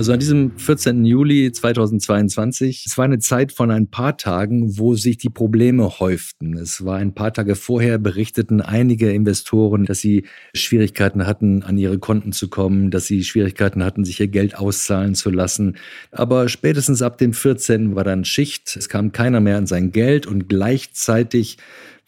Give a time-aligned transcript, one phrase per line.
[0.00, 1.04] Also an diesem 14.
[1.04, 6.56] Juli 2022, es war eine Zeit von ein paar Tagen, wo sich die Probleme häuften.
[6.56, 11.98] Es war ein paar Tage vorher berichteten einige Investoren, dass sie Schwierigkeiten hatten, an ihre
[11.98, 15.76] Konten zu kommen, dass sie Schwierigkeiten hatten, sich ihr Geld auszahlen zu lassen.
[16.12, 17.94] Aber spätestens ab dem 14.
[17.94, 18.74] war dann Schicht.
[18.78, 21.58] Es kam keiner mehr an sein Geld und gleichzeitig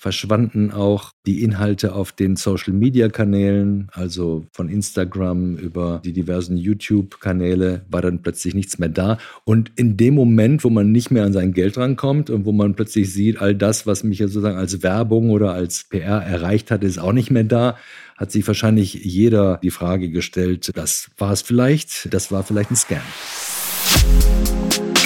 [0.03, 8.03] verschwanden auch die Inhalte auf den Social-Media-Kanälen, also von Instagram über die diversen YouTube-Kanäle, war
[8.03, 9.19] dann plötzlich nichts mehr da.
[9.45, 12.75] Und in dem Moment, wo man nicht mehr an sein Geld rankommt und wo man
[12.75, 16.99] plötzlich sieht, all das, was mich sozusagen als Werbung oder als PR erreicht hat, ist
[16.99, 17.77] auch nicht mehr da,
[18.17, 22.77] hat sich wahrscheinlich jeder die Frage gestellt, das war es vielleicht, das war vielleicht ein
[22.77, 22.99] Scam.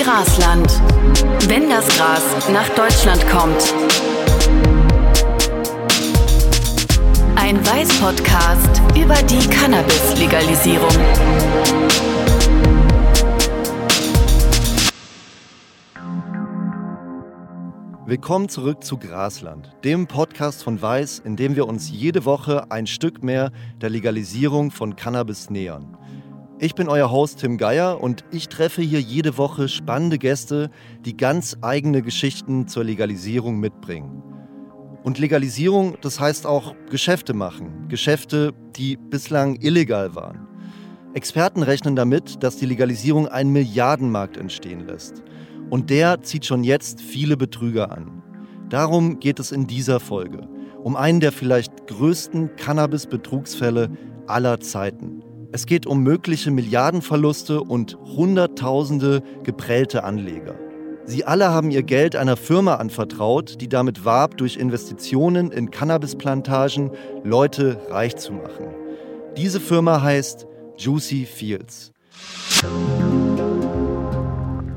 [0.00, 0.70] Grasland.
[1.50, 4.05] Wenn das Gras nach Deutschland kommt.
[7.48, 10.90] Ein Weiß-Podcast über die Cannabis-Legalisierung.
[18.04, 22.88] Willkommen zurück zu Grasland, dem Podcast von Weiß, in dem wir uns jede Woche ein
[22.88, 25.96] Stück mehr der Legalisierung von Cannabis nähern.
[26.58, 30.68] Ich bin euer Host Tim Geier und ich treffe hier jede Woche spannende Gäste,
[31.04, 34.35] die ganz eigene Geschichten zur Legalisierung mitbringen.
[35.06, 37.86] Und Legalisierung, das heißt auch Geschäfte machen.
[37.88, 40.48] Geschäfte, die bislang illegal waren.
[41.14, 45.22] Experten rechnen damit, dass die Legalisierung einen Milliardenmarkt entstehen lässt.
[45.70, 48.20] Und der zieht schon jetzt viele Betrüger an.
[48.68, 50.48] Darum geht es in dieser Folge.
[50.82, 53.90] Um einen der vielleicht größten Cannabis-Betrugsfälle
[54.26, 55.22] aller Zeiten.
[55.52, 60.65] Es geht um mögliche Milliardenverluste und Hunderttausende geprellte Anleger.
[61.08, 66.90] Sie alle haben ihr Geld einer Firma anvertraut, die damit warb, durch Investitionen in Cannabisplantagen
[67.22, 68.74] Leute reich zu machen.
[69.36, 71.92] Diese Firma heißt Juicy Fields.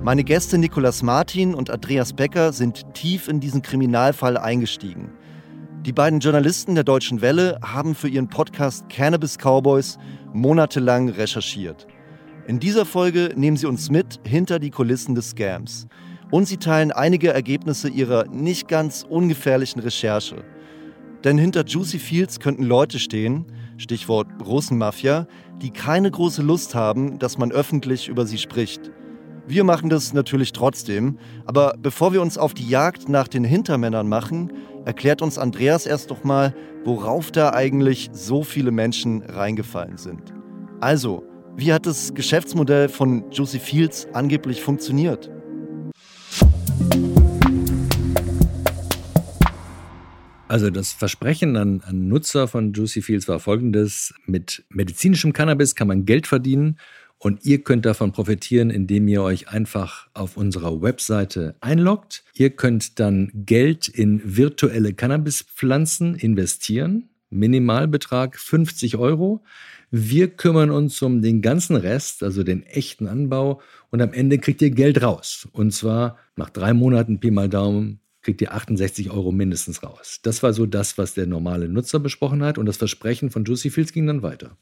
[0.04, 5.10] Meine Gäste Nicolas Martin und Andreas Becker sind tief in diesen Kriminalfall eingestiegen.
[5.82, 9.98] Die beiden Journalisten der Deutschen Welle haben für ihren Podcast Cannabis Cowboys
[10.32, 11.88] monatelang recherchiert.
[12.46, 15.88] In dieser Folge nehmen sie uns mit hinter die Kulissen des Scams–
[16.32, 20.44] und sie teilen einige Ergebnisse ihrer nicht ganz ungefährlichen Recherche.
[21.24, 23.46] Denn hinter Juicy Fields könnten Leute stehen,
[23.78, 25.28] Stichwort Russenmafia,
[25.62, 28.92] die keine große Lust haben, dass man öffentlich über sie spricht.
[29.48, 34.08] Wir machen das natürlich trotzdem, aber bevor wir uns auf die Jagd nach den Hintermännern
[34.08, 34.54] machen,
[34.86, 36.54] erklärt uns Andreas erst doch mal,
[36.86, 40.34] worauf da eigentlich so viele Menschen reingefallen sind.
[40.82, 41.24] Also,
[41.58, 45.30] wie hat das Geschäftsmodell von Juicy Fields angeblich funktioniert?
[50.50, 54.16] Also das Versprechen an, an, Nutzer von Juicy Fields war folgendes.
[54.26, 56.80] Mit medizinischem Cannabis kann man Geld verdienen
[57.20, 62.24] und ihr könnt davon profitieren, indem ihr euch einfach auf unserer Webseite einloggt.
[62.34, 67.10] Ihr könnt dann Geld in virtuelle Cannabispflanzen investieren.
[67.30, 69.44] Minimalbetrag 50 Euro.
[69.92, 73.62] Wir kümmern uns um den ganzen Rest, also den echten Anbau.
[73.92, 75.48] Und am Ende kriegt ihr Geld raus.
[75.52, 80.20] Und zwar nach drei Monaten Pi mal Daumen kriegt ihr 68 Euro mindestens raus.
[80.24, 83.70] Das war so das, was der normale Nutzer besprochen hat und das Versprechen von Juicy
[83.70, 84.58] Fields ging dann weiter.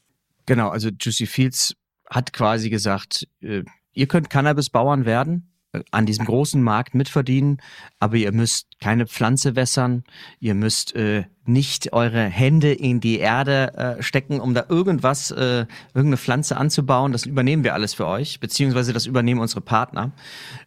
[0.46, 1.74] Genau, also Juicy Fields
[2.08, 7.60] hat quasi gesagt, äh, ihr könnt Cannabis-Bauern werden, äh, an diesem großen Markt mitverdienen,
[7.98, 10.04] aber ihr müsst keine Pflanze wässern,
[10.40, 15.66] ihr müsst äh, nicht eure Hände in die Erde äh, stecken, um da irgendwas, äh,
[15.88, 17.12] irgendeine Pflanze anzubauen.
[17.12, 20.12] Das übernehmen wir alles für euch, beziehungsweise das übernehmen unsere Partner.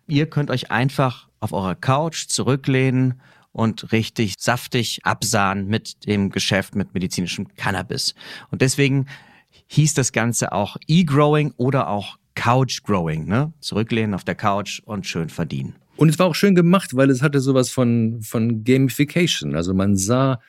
[0.08, 3.20] Ihr könnt euch einfach auf eurer Couch zurücklehnen
[3.52, 8.16] und richtig saftig absahen mit dem Geschäft mit medizinischem Cannabis.
[8.50, 9.08] Und deswegen
[9.68, 13.52] hieß das Ganze auch E-Growing oder auch Couch Growing, ne?
[13.60, 15.76] Zurücklehnen auf der Couch und schön verdienen.
[15.98, 19.56] Und es war auch schön gemacht, weil es hatte sowas von, von Gamification.
[19.56, 20.40] Also man sah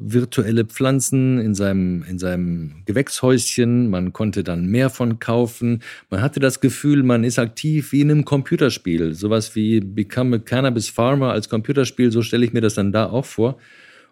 [0.00, 3.90] virtuelle Pflanzen in seinem, in seinem Gewächshäuschen.
[3.90, 5.82] Man konnte dann mehr von kaufen.
[6.08, 9.14] Man hatte das Gefühl, man ist aktiv wie in einem Computerspiel.
[9.14, 13.10] Sowas wie Become a Cannabis Farmer als Computerspiel, so stelle ich mir das dann da
[13.10, 13.58] auch vor.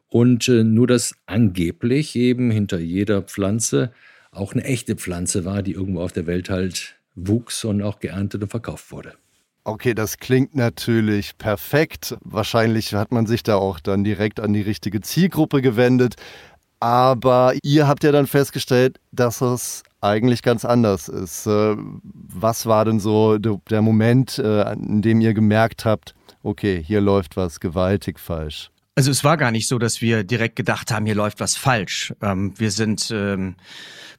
[0.09, 3.93] Und äh, nur, dass angeblich eben hinter jeder Pflanze
[4.31, 8.43] auch eine echte Pflanze war, die irgendwo auf der Welt halt wuchs und auch geerntet
[8.43, 9.15] und verkauft wurde.
[9.69, 12.17] Okay, das klingt natürlich perfekt.
[12.23, 16.15] Wahrscheinlich hat man sich da auch dann direkt an die richtige Zielgruppe gewendet.
[16.81, 21.47] Aber ihr habt ja dann festgestellt, dass es eigentlich ganz anders ist.
[21.47, 27.03] Äh, was war denn so der Moment, äh, in dem ihr gemerkt habt, okay, hier
[27.03, 28.71] läuft was gewaltig falsch?
[28.99, 32.13] Also es war gar nicht so, dass wir direkt gedacht haben, hier läuft was falsch.
[32.21, 33.55] Ähm, wir sind, ähm,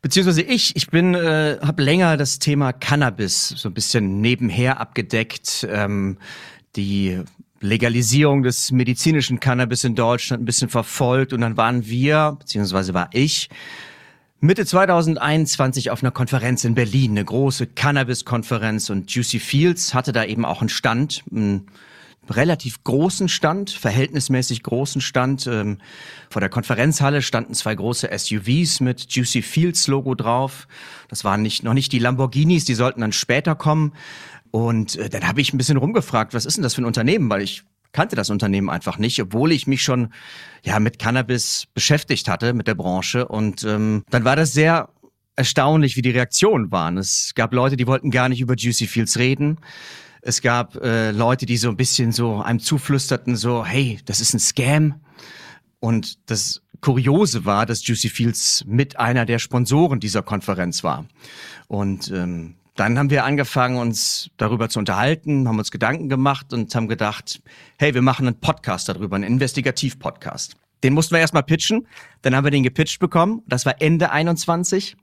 [0.01, 5.67] beziehungsweise ich, ich bin, äh, habe länger das Thema Cannabis so ein bisschen nebenher abgedeckt.
[5.69, 6.17] Ähm,
[6.77, 7.19] die
[7.59, 13.09] Legalisierung des medizinischen Cannabis in Deutschland ein bisschen verfolgt und dann waren wir, beziehungsweise war
[13.11, 13.49] ich,
[14.39, 20.23] Mitte 2021 auf einer Konferenz in Berlin, eine große Cannabis-Konferenz und Juicy Fields hatte da
[20.23, 21.67] eben auch einen Stand, einen
[22.29, 25.47] relativ großen Stand, verhältnismäßig großen Stand.
[25.47, 25.79] Ähm,
[26.29, 30.67] vor der Konferenzhalle standen zwei große SUVs mit Juicy Fields Logo drauf.
[31.07, 33.93] Das waren nicht, noch nicht die Lamborghinis, die sollten dann später kommen.
[34.51, 37.29] Und äh, dann habe ich ein bisschen rumgefragt, was ist denn das für ein Unternehmen?
[37.29, 40.13] Weil ich kannte das Unternehmen einfach nicht, obwohl ich mich schon
[40.63, 43.27] ja mit Cannabis beschäftigt hatte, mit der Branche.
[43.27, 44.89] Und ähm, dann war das sehr
[45.35, 46.97] erstaunlich, wie die Reaktionen waren.
[46.97, 49.57] Es gab Leute, die wollten gar nicht über Juicy Fields reden.
[50.21, 54.33] Es gab äh, Leute, die so ein bisschen so einem zuflüsterten, so, hey, das ist
[54.33, 55.01] ein Scam.
[55.79, 61.05] Und das Kuriose war, dass Juicy Fields mit einer der Sponsoren dieser Konferenz war.
[61.67, 66.73] Und ähm, dann haben wir angefangen, uns darüber zu unterhalten, haben uns Gedanken gemacht und
[66.73, 67.41] haben gedacht,
[67.77, 70.55] hey, wir machen einen Podcast darüber, einen Investigativ-Podcast.
[70.83, 71.87] Den mussten wir erstmal pitchen,
[72.21, 74.95] dann haben wir den gepitcht bekommen, das war Ende 21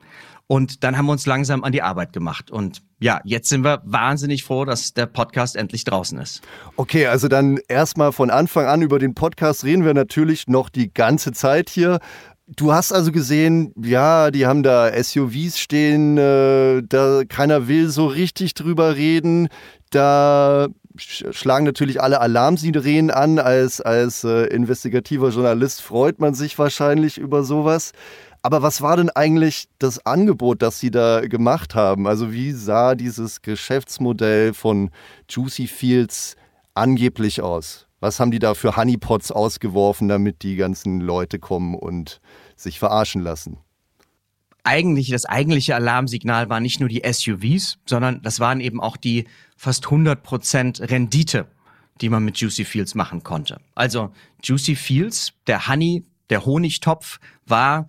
[0.47, 3.83] und dann haben wir uns langsam an die Arbeit gemacht und ja, jetzt sind wir
[3.85, 6.41] wahnsinnig froh, dass der Podcast endlich draußen ist.
[6.77, 10.93] Okay, also dann erstmal von Anfang an über den Podcast reden wir natürlich noch die
[10.93, 11.99] ganze Zeit hier.
[12.49, 18.07] Du hast also gesehen, ja, die haben da SUVs stehen, äh, da keiner will so
[18.07, 19.49] richtig drüber reden.
[19.91, 20.69] Da
[20.99, 23.39] schlagen natürlich alle Alarmsirenen an.
[23.39, 27.93] Als, als äh, investigativer Journalist freut man sich wahrscheinlich über sowas.
[28.43, 32.07] Aber was war denn eigentlich das Angebot, das Sie da gemacht haben?
[32.07, 34.91] Also wie sah dieses Geschäftsmodell von
[35.29, 36.37] Juicy Fields
[36.75, 37.87] angeblich aus?
[37.99, 42.21] Was haben die da für Honeypots ausgeworfen, damit die ganzen Leute kommen und
[42.55, 43.59] sich verarschen lassen?
[44.67, 49.27] Eigentlich, das eigentliche Alarmsignal war nicht nur die SUVs, sondern das waren eben auch die
[49.57, 51.47] fast 100% Rendite,
[52.01, 53.61] die man mit Juicy Fields machen konnte.
[53.77, 54.11] Also
[54.43, 57.87] Juicy Fields, der Honey, der Honigtopf war,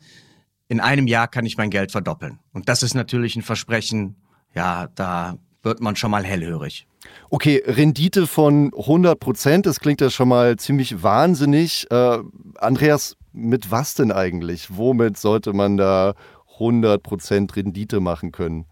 [0.67, 2.37] in einem Jahr kann ich mein Geld verdoppeln.
[2.53, 4.15] Und das ist natürlich ein Versprechen,
[4.53, 6.87] ja, da wird man schon mal hellhörig.
[7.31, 11.87] Okay, Rendite von 100 Prozent, das klingt ja schon mal ziemlich wahnsinnig.
[11.89, 12.19] Äh,
[12.59, 14.75] Andreas, mit was denn eigentlich?
[14.77, 16.15] Womit sollte man da
[16.59, 18.65] 100 Prozent Rendite machen können?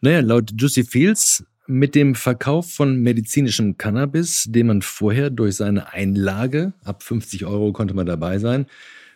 [0.00, 5.92] Naja, laut Juicy Fields mit dem Verkauf von medizinischem Cannabis, den man vorher durch seine
[5.92, 8.66] Einlage, ab 50 Euro konnte man dabei sein,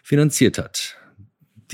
[0.02, 0.96] finanziert hat.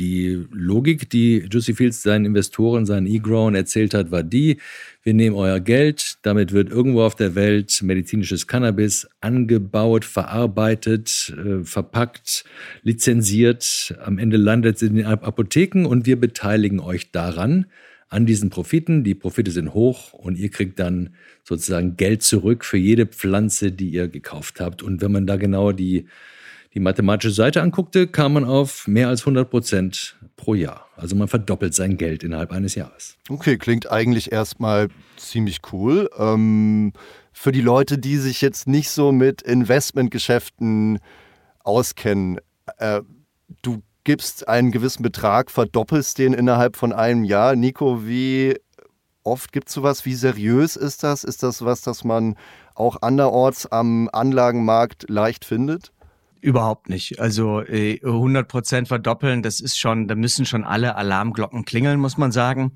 [0.01, 4.57] Die Logik, die Juicy Fields seinen Investoren, seinen E-Grown erzählt hat, war die,
[5.03, 11.65] wir nehmen euer Geld, damit wird irgendwo auf der Welt medizinisches Cannabis angebaut, verarbeitet, äh,
[11.65, 12.45] verpackt,
[12.83, 17.67] lizenziert, am Ende landet es in den Apotheken und wir beteiligen euch daran,
[18.09, 19.05] an diesen Profiten.
[19.05, 21.11] Die Profite sind hoch und ihr kriegt dann
[21.45, 24.83] sozusagen Geld zurück für jede Pflanze, die ihr gekauft habt.
[24.83, 26.07] Und wenn man da genau die
[26.75, 30.87] die mathematische Seite anguckte, kam man auf mehr als 100 Prozent pro Jahr.
[30.97, 33.17] Also man verdoppelt sein Geld innerhalb eines Jahres.
[33.29, 36.09] Okay, klingt eigentlich erstmal ziemlich cool.
[36.17, 36.93] Ähm,
[37.33, 41.01] für die Leute, die sich jetzt nicht so mit Investmentgeschäften
[41.65, 42.39] auskennen,
[42.79, 43.03] äh,
[43.63, 47.57] du gibst einen gewissen Betrag, verdoppelst den innerhalb von einem Jahr.
[47.57, 48.57] Nico, wie
[49.25, 50.05] oft gibt es sowas?
[50.05, 51.25] Wie seriös ist das?
[51.25, 52.37] Ist das was, das man
[52.75, 55.93] auch anderorts am Anlagenmarkt leicht findet?
[56.41, 57.21] Überhaupt nicht.
[57.21, 62.17] Also äh, 100 Prozent verdoppeln, das ist schon, da müssen schon alle Alarmglocken klingeln, muss
[62.17, 62.73] man sagen.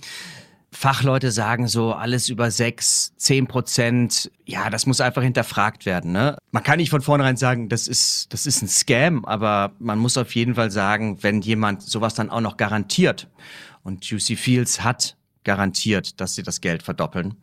[0.70, 6.12] Fachleute sagen so, alles über sechs, zehn Prozent, ja, das muss einfach hinterfragt werden.
[6.12, 6.36] Ne?
[6.50, 10.18] Man kann nicht von vornherein sagen, das ist, das ist ein Scam, aber man muss
[10.18, 13.28] auf jeden Fall sagen, wenn jemand sowas dann auch noch garantiert
[13.84, 17.36] und Juicy Fields hat garantiert, dass sie das Geld verdoppeln,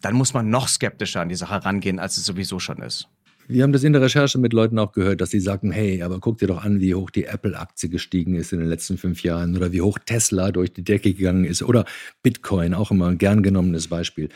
[0.00, 3.08] dann muss man noch skeptischer an die Sache rangehen, als es sowieso schon ist.
[3.48, 6.18] Wir haben das in der Recherche mit Leuten auch gehört, dass sie sagten, hey, aber
[6.18, 9.56] guck dir doch an, wie hoch die Apple-Aktie gestiegen ist in den letzten fünf Jahren
[9.56, 11.84] oder wie hoch Tesla durch die Decke gegangen ist oder
[12.24, 14.30] Bitcoin, auch immer ein gern genommenes Beispiel.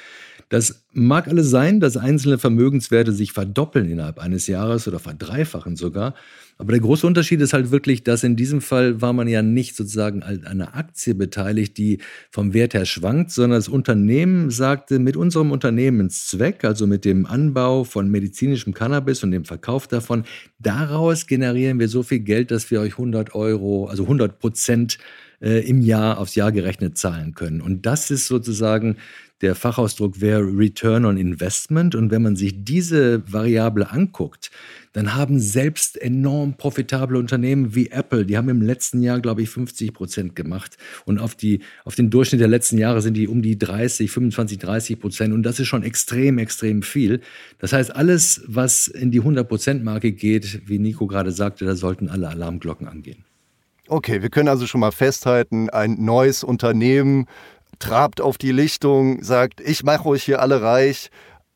[0.50, 6.14] Das mag alles sein, dass einzelne Vermögenswerte sich verdoppeln innerhalb eines Jahres oder verdreifachen sogar.
[6.59, 9.76] Aber der große Unterschied ist halt wirklich, dass in diesem Fall war man ja nicht
[9.76, 12.00] sozusagen an einer Aktie beteiligt, die
[12.33, 17.85] vom Wert her schwankt, sondern das Unternehmen sagte, mit unserem Unternehmenszweck, also mit dem Anbau
[17.85, 20.25] von medizinischem Cannabis und dem Verkauf davon,
[20.59, 24.99] daraus generieren wir so viel Geld, dass wir euch 100 Euro, also 100 Prozent
[25.40, 27.61] äh, im Jahr aufs Jahr gerechnet zahlen können.
[27.61, 28.97] Und das ist sozusagen
[29.40, 31.94] der Fachausdruck wäre Return on Investment.
[31.94, 34.50] Und wenn man sich diese Variable anguckt,
[34.92, 39.49] dann haben selbst enorm profitable Unternehmen wie Apple, die haben im letzten Jahr, glaube ich,
[39.49, 40.76] 50 Prozent gemacht.
[41.06, 44.59] Und auf, die, auf den Durchschnitt der letzten Jahre sind die um die 30, 25,
[44.59, 45.32] 30 Prozent.
[45.32, 47.20] Und das ist schon extrem, extrem viel.
[47.59, 51.76] Das heißt, alles, was in die 100 Prozent Marke geht, wie Nico gerade sagte, da
[51.76, 53.25] sollten alle Alarmglocken angehen.
[53.90, 57.26] Okay, wir können also schon mal festhalten, ein neues Unternehmen
[57.80, 61.11] trabt auf die Lichtung, sagt, ich mache euch hier alle reich.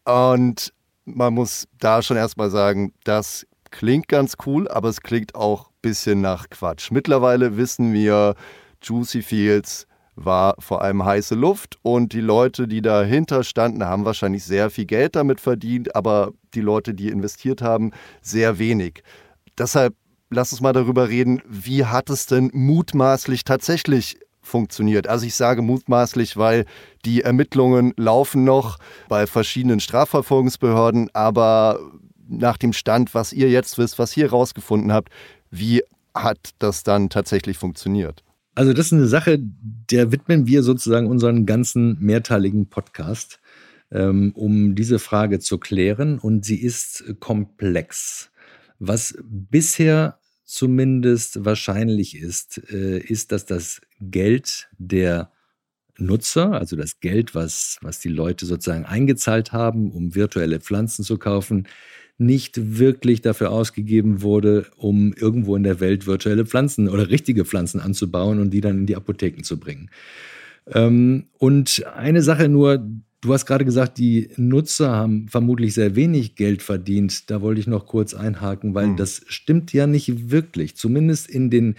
[0.04, 0.72] Und
[1.04, 5.74] man muss da schon erstmal sagen, das klingt ganz cool, aber es klingt auch ein
[5.80, 6.90] bisschen nach Quatsch.
[6.90, 8.34] Mittlerweile wissen wir,
[8.82, 9.86] Juicy Fields
[10.16, 14.86] war vor allem heiße Luft und die Leute, die dahinter standen, haben wahrscheinlich sehr viel
[14.86, 19.04] Geld damit verdient, aber die Leute, die investiert haben, sehr wenig.
[19.56, 19.94] Deshalb
[20.30, 25.08] lass uns mal darüber reden, wie hat es denn mutmaßlich tatsächlich funktioniert.
[25.08, 26.66] Also ich sage mutmaßlich, weil
[27.04, 28.78] die Ermittlungen laufen noch
[29.08, 31.80] bei verschiedenen Strafverfolgungsbehörden, aber
[32.28, 35.10] nach dem Stand, was ihr jetzt wisst, was ihr herausgefunden habt,
[35.50, 35.82] wie
[36.14, 38.22] hat das dann tatsächlich funktioniert?
[38.54, 43.40] Also das ist eine Sache, der widmen wir sozusagen unseren ganzen mehrteiligen Podcast,
[43.90, 46.18] ähm, um diese Frage zu klären.
[46.18, 48.30] Und sie ist komplex.
[48.86, 55.30] Was bisher zumindest wahrscheinlich ist, äh, ist, dass das Geld der
[55.96, 61.18] Nutzer, also das Geld, was, was die Leute sozusagen eingezahlt haben, um virtuelle Pflanzen zu
[61.18, 61.66] kaufen,
[62.18, 67.80] nicht wirklich dafür ausgegeben wurde, um irgendwo in der Welt virtuelle Pflanzen oder richtige Pflanzen
[67.80, 69.90] anzubauen und die dann in die Apotheken zu bringen.
[70.66, 72.86] Ähm, und eine Sache nur,
[73.24, 77.30] Du hast gerade gesagt, die Nutzer haben vermutlich sehr wenig Geld verdient.
[77.30, 78.96] Da wollte ich noch kurz einhaken, weil mhm.
[78.98, 80.76] das stimmt ja nicht wirklich.
[80.76, 81.76] Zumindest in den,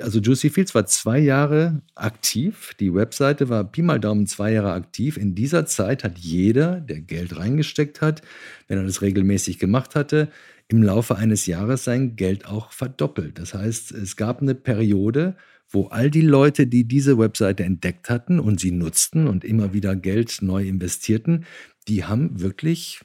[0.00, 2.74] also Juicy Fields war zwei Jahre aktiv.
[2.80, 5.16] Die Webseite war Pi mal Daumen zwei Jahre aktiv.
[5.16, 8.22] In dieser Zeit hat jeder, der Geld reingesteckt hat,
[8.66, 10.26] wenn er das regelmäßig gemacht hatte,
[10.66, 13.38] im Laufe eines Jahres sein Geld auch verdoppelt.
[13.38, 15.36] Das heißt, es gab eine Periode,
[15.70, 19.94] wo all die Leute, die diese Webseite entdeckt hatten und sie nutzten und immer wieder
[19.94, 21.46] Geld neu investierten,
[21.88, 23.00] die haben wirklich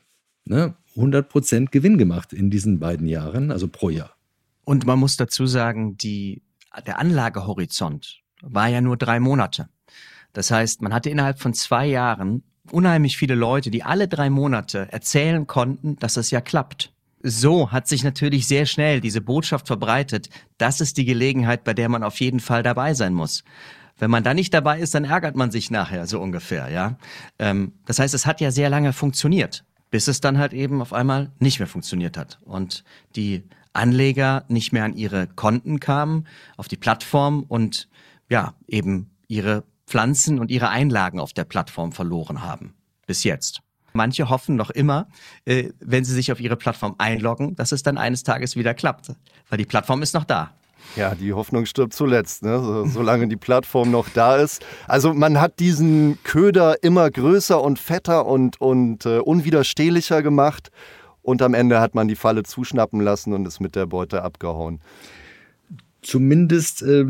[0.45, 4.15] ne, 100% Gewinn gemacht in diesen beiden Jahren, also pro Jahr.
[4.63, 6.41] Und man muss dazu sagen, die,
[6.87, 9.69] der Anlagehorizont war ja nur drei Monate.
[10.33, 14.91] Das heißt, man hatte innerhalb von zwei Jahren unheimlich viele Leute, die alle drei Monate
[14.91, 20.29] erzählen konnten, dass es ja klappt so hat sich natürlich sehr schnell diese Botschaft verbreitet.
[20.57, 23.43] Das ist die Gelegenheit, bei der man auf jeden Fall dabei sein muss.
[23.97, 26.97] Wenn man da nicht dabei ist, dann ärgert man sich nachher, so ungefähr, ja.
[27.39, 30.91] Ähm, das heißt, es hat ja sehr lange funktioniert, bis es dann halt eben auf
[30.91, 32.39] einmal nicht mehr funktioniert hat.
[32.43, 32.83] Und
[33.15, 37.87] die Anleger nicht mehr an ihre Konten kamen, auf die Plattform und
[38.29, 42.73] ja, eben ihre Pflanzen und ihre Einlagen auf der Plattform verloren haben.
[43.05, 43.61] Bis jetzt.
[43.95, 45.07] Manche hoffen noch immer,
[45.45, 49.11] äh, wenn sie sich auf ihre Plattform einloggen, dass es dann eines Tages wieder klappt,
[49.49, 50.51] weil die Plattform ist noch da.
[50.95, 52.59] Ja, die Hoffnung stirbt zuletzt, ne?
[52.61, 54.63] so, solange die Plattform noch da ist.
[54.87, 60.71] Also man hat diesen Köder immer größer und fetter und, und äh, unwiderstehlicher gemacht
[61.21, 64.79] und am Ende hat man die Falle zuschnappen lassen und ist mit der Beute abgehauen.
[66.01, 67.05] Zumindest äh,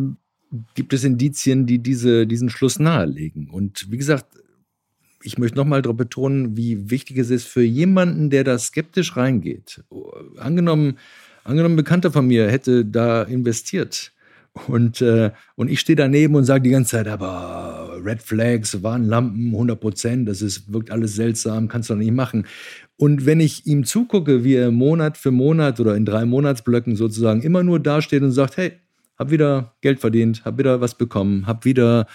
[0.74, 3.50] gibt es Indizien, die diese, diesen Schluss nahelegen.
[3.50, 4.26] Und wie gesagt,
[5.26, 9.84] ich möchte nochmal darauf betonen, wie wichtig es ist für jemanden, der da skeptisch reingeht.
[10.38, 10.98] Angenommen,
[11.44, 14.12] angenommen, ein Bekannter von mir hätte da investiert
[14.68, 19.48] und, äh, und ich stehe daneben und sage die ganze Zeit, aber Red Flags, Warnlampen,
[19.48, 22.48] 100 Prozent, das ist, wirkt alles seltsam, kannst du doch nicht machen.
[22.98, 27.42] Und wenn ich ihm zugucke, wie er Monat für Monat oder in drei Monatsblöcken sozusagen
[27.42, 28.74] immer nur dasteht und sagt, hey,
[29.18, 32.08] hab wieder Geld verdient, hab wieder was bekommen, hab wieder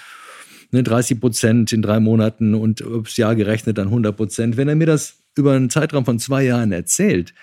[0.71, 4.57] ne, 30 Prozent in drei Monaten und aufs Jahr gerechnet dann 100 Prozent.
[4.57, 7.35] Wenn er mir das über einen Zeitraum von zwei Jahren erzählt,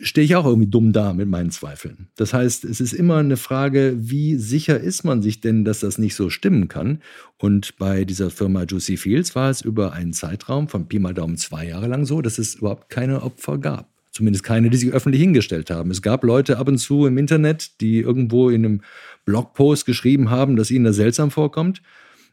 [0.00, 2.08] stehe ich auch irgendwie dumm da mit meinen Zweifeln.
[2.16, 5.98] Das heißt, es ist immer eine Frage, wie sicher ist man sich denn, dass das
[5.98, 7.00] nicht so stimmen kann?
[7.38, 11.36] Und bei dieser Firma Juicy Fields war es über einen Zeitraum von Pi mal Daumen
[11.36, 13.88] zwei Jahre lang so, dass es überhaupt keine Opfer gab.
[14.10, 15.90] Zumindest keine, die sich öffentlich hingestellt haben.
[15.90, 18.80] Es gab Leute ab und zu im Internet, die irgendwo in einem
[19.24, 21.82] Blogpost geschrieben haben, dass ihnen das seltsam vorkommt.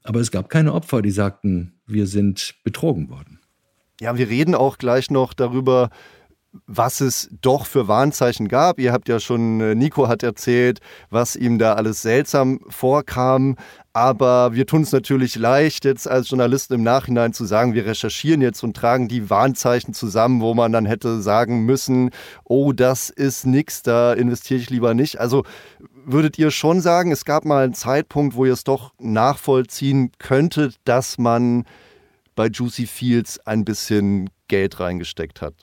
[0.04, 3.40] Aber es gab keine Opfer, die sagten, wir sind betrogen worden.
[4.00, 5.90] Ja, wir reden auch gleich noch darüber,
[6.68, 8.80] was es doch für Warnzeichen gab.
[8.80, 10.80] Ihr habt ja schon, äh, Nico hat erzählt,
[11.10, 13.56] was ihm da alles seltsam vorkam.
[13.94, 18.42] Aber wir tun es natürlich leicht, jetzt als Journalisten im Nachhinein zu sagen, wir recherchieren
[18.42, 22.12] jetzt und tragen die Warnzeichen zusammen, wo man dann hätte sagen müssen,
[22.46, 25.20] oh, das ist nix, da investiere ich lieber nicht.
[25.20, 25.44] Also
[26.06, 30.76] würdet ihr schon sagen, es gab mal einen Zeitpunkt, wo ihr es doch nachvollziehen könntet,
[30.86, 31.66] dass man
[32.36, 35.54] bei Juicy Fields ein bisschen Geld reingesteckt hat?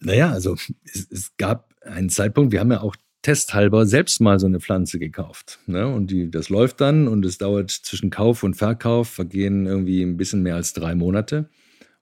[0.00, 4.46] Naja, also es, es gab einen Zeitpunkt, wir haben ja auch testhalber selbst mal so
[4.46, 5.58] eine Pflanze gekauft.
[5.66, 5.86] Ne?
[5.86, 10.16] Und die, das läuft dann und es dauert zwischen Kauf und Verkauf, vergehen irgendwie ein
[10.16, 11.50] bisschen mehr als drei Monate.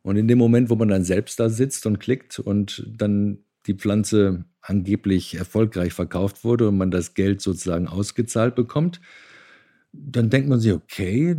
[0.02, 3.74] Und in dem Moment, wo man dann selbst da sitzt und klickt und dann die
[3.74, 9.00] Pflanze angeblich erfolgreich verkauft wurde und man das Geld sozusagen ausgezahlt bekommt,
[9.92, 11.36] dann denkt man sich, okay,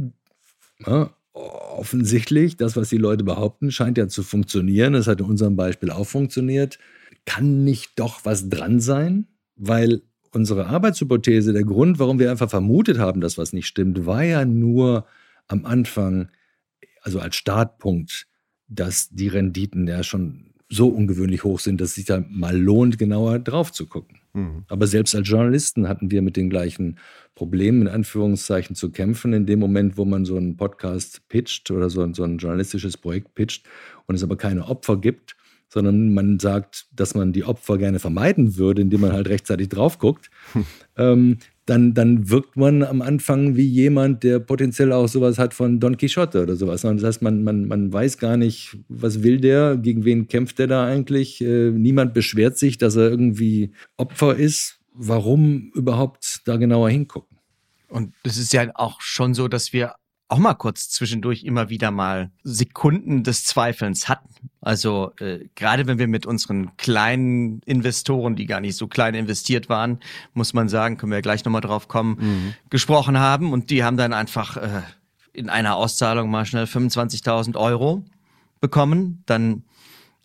[0.85, 4.93] ja, offensichtlich, das, was die Leute behaupten, scheint ja zu funktionieren.
[4.93, 6.79] Das hat in unserem Beispiel auch funktioniert.
[7.25, 9.27] Kann nicht doch was dran sein?
[9.55, 14.23] Weil unsere Arbeitshypothese, der Grund, warum wir einfach vermutet haben, dass was nicht stimmt, war
[14.23, 15.05] ja nur
[15.47, 16.29] am Anfang,
[17.01, 18.27] also als Startpunkt,
[18.67, 22.99] dass die Renditen ja schon so ungewöhnlich hoch sind, dass es sich da mal lohnt,
[22.99, 24.19] genauer drauf zu gucken.
[24.33, 24.63] Mhm.
[24.67, 26.99] Aber selbst als Journalisten hatten wir mit den gleichen
[27.33, 29.33] Problemen, in Anführungszeichen, zu kämpfen.
[29.33, 32.97] In dem Moment, wo man so einen Podcast pitcht oder so ein, so ein journalistisches
[32.97, 33.65] Projekt pitcht
[34.05, 35.35] und es aber keine Opfer gibt,
[35.69, 39.97] sondern man sagt, dass man die Opfer gerne vermeiden würde, indem man halt rechtzeitig drauf
[39.97, 40.65] guckt, hm.
[40.97, 41.37] ähm,
[41.69, 45.97] dann, dann wirkt man am Anfang wie jemand, der potenziell auch sowas hat von Don
[45.97, 46.81] Quixote oder sowas.
[46.81, 50.67] Das heißt, man, man, man weiß gar nicht, was will der, gegen wen kämpft der
[50.67, 51.41] da eigentlich.
[51.41, 54.79] Äh, niemand beschwert sich, dass er irgendwie Opfer ist.
[54.93, 57.37] Warum überhaupt da genauer hingucken?
[57.87, 59.93] Und es ist ja auch schon so, dass wir
[60.29, 64.49] auch mal kurz zwischendurch immer wieder mal Sekunden des Zweifelns hatten.
[64.61, 69.69] Also äh, gerade wenn wir mit unseren kleinen Investoren, die gar nicht so klein investiert
[69.69, 69.99] waren,
[70.33, 72.53] muss man sagen, können wir gleich nochmal drauf kommen, mhm.
[72.69, 74.81] gesprochen haben und die haben dann einfach äh,
[75.33, 78.05] in einer Auszahlung mal schnell 25.000 Euro
[78.61, 79.23] bekommen.
[79.25, 79.63] Dann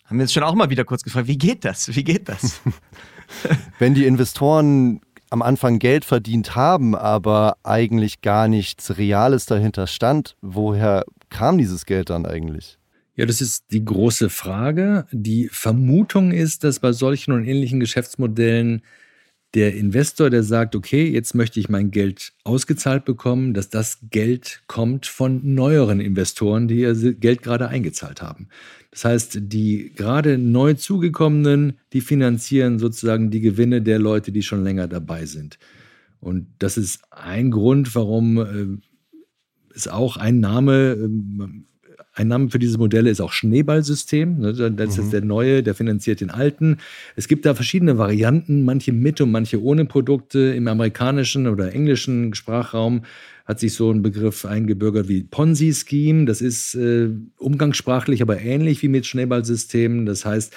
[0.04, 1.94] haben wir uns schon auch mal wieder kurz gefragt, wie geht das?
[1.96, 2.60] Wie geht das?
[3.78, 5.00] wenn die Investoren
[5.34, 11.86] am Anfang Geld verdient haben, aber eigentlich gar nichts Reales dahinter stand, woher kam dieses
[11.86, 12.78] Geld dann eigentlich?
[13.16, 15.06] Ja, das ist die große Frage.
[15.10, 18.82] Die Vermutung ist, dass bei solchen und ähnlichen Geschäftsmodellen
[19.54, 24.62] der Investor, der sagt, okay, jetzt möchte ich mein Geld ausgezahlt bekommen, dass das Geld
[24.66, 28.48] kommt von neueren Investoren, die ihr Geld gerade eingezahlt haben.
[28.90, 34.64] Das heißt, die gerade neu zugekommenen, die finanzieren sozusagen die Gewinne der Leute, die schon
[34.64, 35.58] länger dabei sind.
[36.18, 41.48] Und das ist ein Grund, warum äh, es auch ein Name, äh,
[42.14, 44.38] ein Name für diese Modelle ist auch Schneeballsystem.
[44.38, 44.52] Ne?
[44.52, 45.10] Das ist mhm.
[45.10, 46.78] der neue, der finanziert den alten.
[47.16, 50.54] Es gibt da verschiedene Varianten, manche mit und manche ohne Produkte.
[50.54, 53.02] Im amerikanischen oder englischen Sprachraum
[53.44, 56.24] hat sich so ein Begriff eingebürgert wie Ponzi-Scheme.
[56.24, 60.06] Das ist äh, umgangssprachlich aber ähnlich wie mit Schneeballsystemen.
[60.06, 60.54] Das heißt,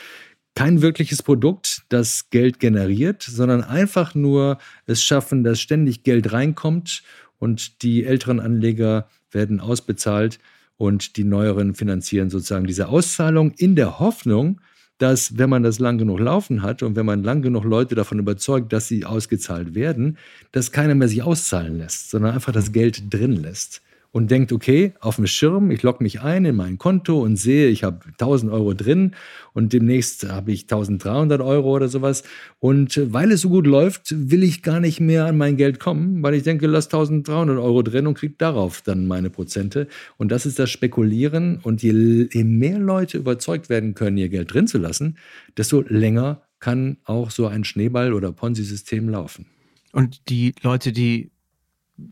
[0.54, 7.04] kein wirkliches Produkt, das Geld generiert, sondern einfach nur es schaffen, dass ständig Geld reinkommt
[7.40, 10.40] und die älteren Anleger werden ausbezahlt
[10.78, 14.62] und die neueren finanzieren sozusagen diese Auszahlung in der Hoffnung,
[14.98, 18.20] dass wenn man das lang genug laufen hat und wenn man lang genug Leute davon
[18.20, 20.18] überzeugt, dass sie ausgezahlt werden,
[20.52, 23.82] dass keiner mehr sich auszahlen lässt, sondern einfach das Geld drin lässt
[24.18, 27.68] und denkt, okay, auf dem Schirm, ich logge mich ein in mein Konto und sehe,
[27.68, 29.12] ich habe 1000 Euro drin
[29.54, 32.24] und demnächst habe ich 1300 Euro oder sowas.
[32.58, 36.24] Und weil es so gut läuft, will ich gar nicht mehr an mein Geld kommen,
[36.24, 39.88] weil ich denke, lass 1300 Euro drin und kriege darauf dann meine Prozente.
[40.18, 41.60] Und das ist das Spekulieren.
[41.62, 45.20] Und je, je mehr Leute überzeugt werden können, ihr Geld drin zu lassen,
[45.58, 49.46] desto länger kann auch so ein Schneeball- oder Ponzi-System laufen.
[49.92, 51.30] Und die Leute, die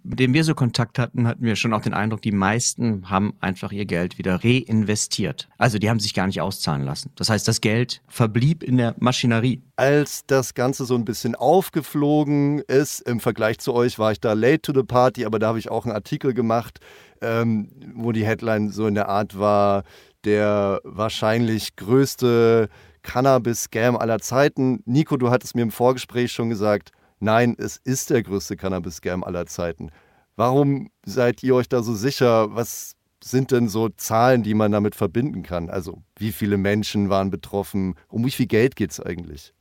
[0.03, 3.35] mit dem wir so Kontakt hatten, hatten wir schon auch den Eindruck, die meisten haben
[3.39, 5.47] einfach ihr Geld wieder reinvestiert.
[5.57, 7.11] Also die haben sich gar nicht auszahlen lassen.
[7.15, 9.61] Das heißt, das Geld verblieb in der Maschinerie.
[9.75, 14.33] Als das Ganze so ein bisschen aufgeflogen ist, im Vergleich zu euch war ich da
[14.33, 16.79] late to the party, aber da habe ich auch einen Artikel gemacht,
[17.21, 19.83] ähm, wo die Headline so in der Art war,
[20.23, 22.69] der wahrscheinlich größte
[23.03, 24.81] Cannabis-Scam aller Zeiten.
[24.85, 29.45] Nico, du hattest mir im Vorgespräch schon gesagt, Nein, es ist der größte Cannabis-Scam aller
[29.45, 29.89] Zeiten.
[30.35, 32.53] Warum seid ihr euch da so sicher?
[32.55, 35.69] Was sind denn so Zahlen, die man damit verbinden kann?
[35.69, 37.95] Also wie viele Menschen waren betroffen?
[38.09, 39.53] Um wie viel Geld geht es eigentlich?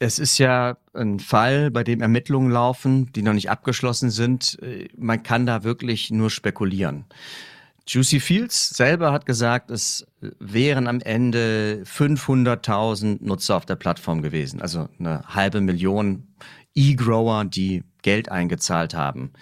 [0.00, 4.58] Es ist ja ein Fall, bei dem Ermittlungen laufen, die noch nicht abgeschlossen sind.
[4.96, 7.04] Man kann da wirklich nur spekulieren.
[7.86, 10.06] Juicy Fields selber hat gesagt, es
[10.38, 16.28] wären am Ende 500.000 Nutzer auf der Plattform gewesen, also eine halbe Million
[16.74, 19.32] E-Grower, die Geld eingezahlt haben.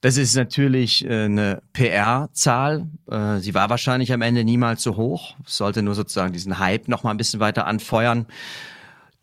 [0.00, 2.86] Das ist natürlich äh, eine PR-Zahl.
[3.10, 5.34] Äh, sie war wahrscheinlich am Ende niemals so hoch.
[5.44, 8.26] sollte nur sozusagen diesen Hype noch mal ein bisschen weiter anfeuern.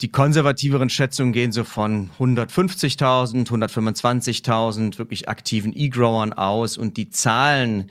[0.01, 7.89] Die konservativeren Schätzungen gehen so von 150.000, 125.000 wirklich aktiven E-Growern aus und die Zahlen,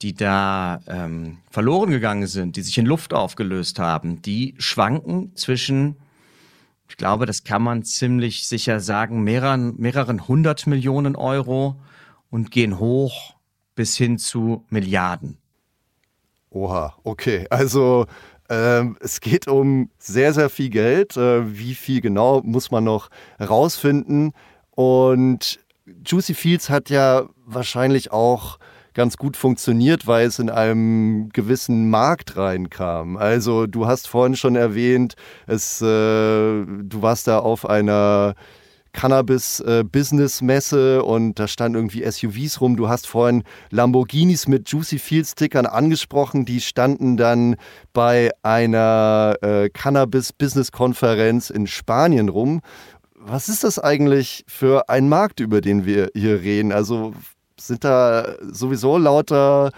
[0.00, 5.96] die da ähm, verloren gegangen sind, die sich in Luft aufgelöst haben, die schwanken zwischen,
[6.92, 11.80] ich glaube, das kann man ziemlich sicher sagen, mehreren, mehreren hundert Millionen Euro
[12.28, 13.34] und gehen hoch
[13.74, 15.38] bis hin zu Milliarden.
[16.50, 17.46] Oha, okay.
[17.48, 18.04] Also
[18.50, 21.16] ähm, es geht um sehr, sehr viel Geld.
[21.16, 23.08] Äh, wie viel genau muss man noch
[23.40, 24.34] rausfinden.
[24.72, 25.60] Und
[26.04, 28.58] Juicy Fields hat ja wahrscheinlich auch
[28.94, 33.16] ganz gut funktioniert, weil es in einem gewissen Markt reinkam.
[33.16, 35.14] Also du hast vorhin schon erwähnt,
[35.46, 38.34] es, äh, du warst da auf einer
[38.92, 42.76] Cannabis-Business-Messe äh, und da standen irgendwie SUVs rum.
[42.76, 46.44] Du hast vorhin Lamborghinis mit Juicy Field-Stickern angesprochen.
[46.44, 47.56] Die standen dann
[47.92, 52.60] bei einer äh, Cannabis-Business-Konferenz in Spanien rum.
[53.14, 56.72] Was ist das eigentlich für ein Markt, über den wir hier reden?
[56.72, 57.14] Also
[57.66, 59.72] sind da sowieso lauter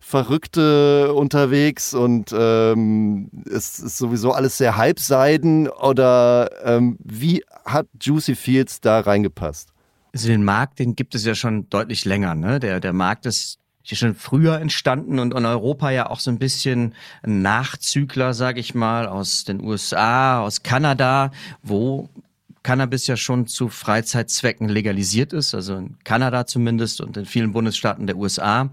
[0.00, 8.34] Verrückte unterwegs und ähm, es ist sowieso alles sehr halbseiden oder ähm, wie hat Juicy
[8.34, 9.68] Fields da reingepasst?
[10.12, 12.34] Also den Markt, den gibt es ja schon deutlich länger.
[12.34, 12.58] Ne?
[12.58, 16.38] Der, der Markt ist hier schon früher entstanden und in Europa ja auch so ein
[16.38, 21.30] bisschen ein Nachzügler, sage ich mal, aus den USA, aus Kanada,
[21.62, 22.08] wo
[22.62, 28.06] Cannabis ja schon zu Freizeitzwecken legalisiert ist, also in Kanada zumindest und in vielen Bundesstaaten
[28.06, 28.70] der USA.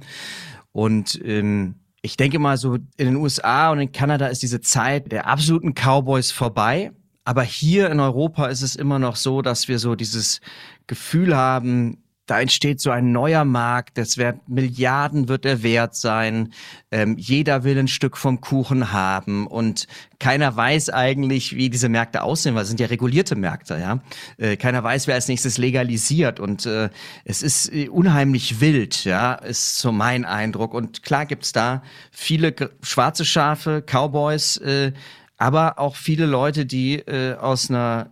[0.72, 5.12] Und ähm, ich denke mal, so in den USA und in Kanada ist diese Zeit
[5.12, 6.92] der absoluten Cowboys vorbei.
[7.24, 10.40] Aber hier in Europa ist es immer noch so, dass wir so dieses
[10.86, 16.54] Gefühl haben, da entsteht so ein neuer Markt, das wird Milliarden wird er wert sein.
[16.92, 19.88] Ähm, jeder will ein Stück vom Kuchen haben und
[20.20, 24.00] keiner weiß eigentlich, wie diese Märkte aussehen, weil es sind ja regulierte Märkte, ja.
[24.38, 26.90] Äh, keiner weiß, wer als nächstes legalisiert und äh,
[27.24, 30.74] es ist äh, unheimlich wild, ja, ist so mein Eindruck.
[30.74, 34.92] Und klar gibt's da viele schwarze Schafe, Cowboys, äh,
[35.38, 38.12] aber auch viele Leute, die äh, aus einer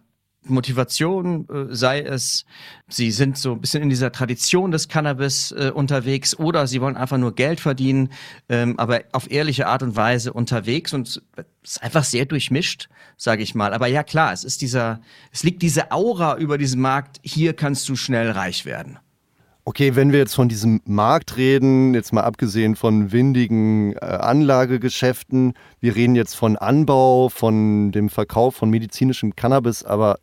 [0.49, 2.45] Motivation, äh, sei es,
[2.87, 6.97] sie sind so ein bisschen in dieser Tradition des Cannabis äh, unterwegs oder sie wollen
[6.97, 8.09] einfach nur Geld verdienen,
[8.49, 11.21] ähm, aber auf ehrliche Art und Weise unterwegs und es
[11.63, 13.73] ist einfach sehr durchmischt, sage ich mal.
[13.73, 17.87] Aber ja klar, es ist dieser, es liegt diese Aura über diesem Markt, hier kannst
[17.89, 18.99] du schnell reich werden.
[19.67, 25.55] Okay, wenn wir jetzt von diesem Markt reden, jetzt mal abgesehen von windigen äh, Anlagegeschäften,
[25.79, 30.19] wir reden jetzt von Anbau, von dem Verkauf von medizinischem Cannabis, aber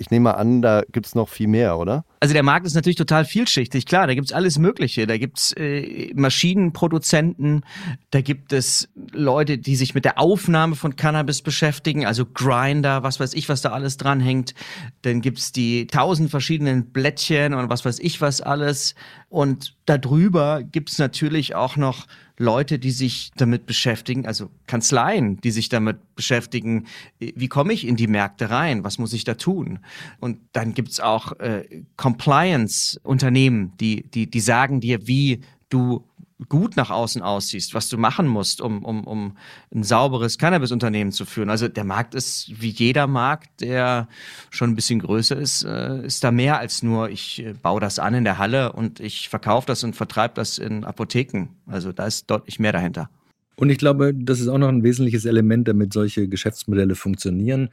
[0.00, 2.04] ich nehme an, da gibt es noch viel mehr, oder?
[2.20, 5.06] Also der Markt ist natürlich total vielschichtig, klar, da gibt's alles Mögliche.
[5.06, 7.64] Da gibt's äh, Maschinenproduzenten,
[8.10, 13.20] da gibt es Leute, die sich mit der Aufnahme von Cannabis beschäftigen, also Grinder, was
[13.20, 14.54] weiß ich, was da alles dranhängt.
[15.02, 18.94] Dann gibt's die tausend verschiedenen Blättchen und was weiß ich was alles.
[19.28, 22.06] Und darüber gibt's natürlich auch noch
[22.40, 26.86] Leute, die sich damit beschäftigen, also Kanzleien, die sich damit beschäftigen,
[27.18, 29.80] wie komme ich in die Märkte rein, was muss ich da tun?
[30.20, 36.06] Und dann gibt's auch äh, Compliance-Unternehmen, die, die, die sagen dir, wie du
[36.48, 39.36] gut nach außen aussiehst, was du machen musst, um, um, um
[39.74, 41.50] ein sauberes Cannabis-Unternehmen zu führen.
[41.50, 44.08] Also der Markt ist wie jeder Markt, der
[44.50, 47.98] schon ein bisschen größer ist, äh, ist da mehr als nur, ich äh, baue das
[47.98, 51.48] an in der Halle und ich verkaufe das und vertreibe das in Apotheken.
[51.66, 53.10] Also da ist deutlich mehr dahinter.
[53.56, 57.68] Und ich glaube, das ist auch noch ein wesentliches Element, damit solche Geschäftsmodelle funktionieren.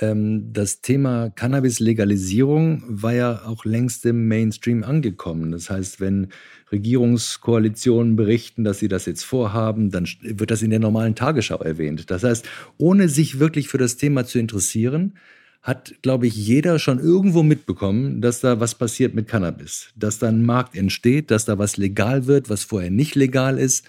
[0.00, 5.52] Ähm, das Thema Cannabis-Legalisierung war ja auch längst im Mainstream angekommen.
[5.52, 6.28] Das heißt, wenn
[6.70, 12.10] Regierungskoalitionen berichten, dass sie das jetzt vorhaben, dann wird das in der normalen Tagesschau erwähnt.
[12.10, 15.14] Das heißt, ohne sich wirklich für das Thema zu interessieren,
[15.62, 19.88] hat, glaube ich, jeder schon irgendwo mitbekommen, dass da was passiert mit Cannabis.
[19.96, 23.84] Dass da ein Markt entsteht, dass da was legal wird, was vorher nicht legal ist.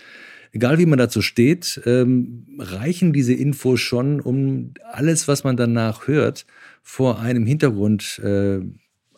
[0.52, 6.08] Egal wie man dazu steht, ähm, reichen diese Infos schon, um alles, was man danach
[6.08, 6.46] hört,
[6.82, 8.62] vor einem Hintergrund äh,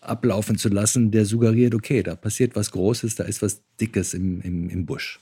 [0.02, 4.42] ablaufen zu lassen, der suggeriert, okay, da passiert was Großes, da ist was Dickes im,
[4.42, 5.20] im, im Busch.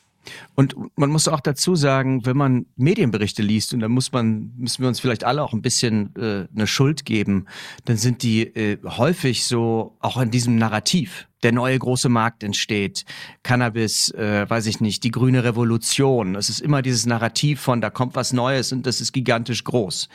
[0.55, 4.81] Und man muss auch dazu sagen, wenn man Medienberichte liest, und da muss man, müssen
[4.81, 7.45] wir uns vielleicht alle auch ein bisschen äh, eine Schuld geben,
[7.85, 11.27] dann sind die äh, häufig so auch in diesem Narrativ.
[11.41, 13.05] Der neue große Markt entsteht,
[13.43, 16.35] Cannabis, äh, weiß ich nicht, die grüne Revolution.
[16.35, 20.09] Es ist immer dieses Narrativ von, da kommt was Neues und das ist gigantisch groß.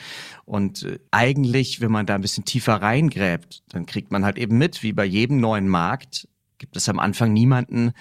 [0.45, 4.59] Und äh, eigentlich, wenn man da ein bisschen tiefer reingräbt, dann kriegt man halt eben
[4.59, 7.93] mit, wie bei jedem neuen Markt, gibt es am Anfang niemanden,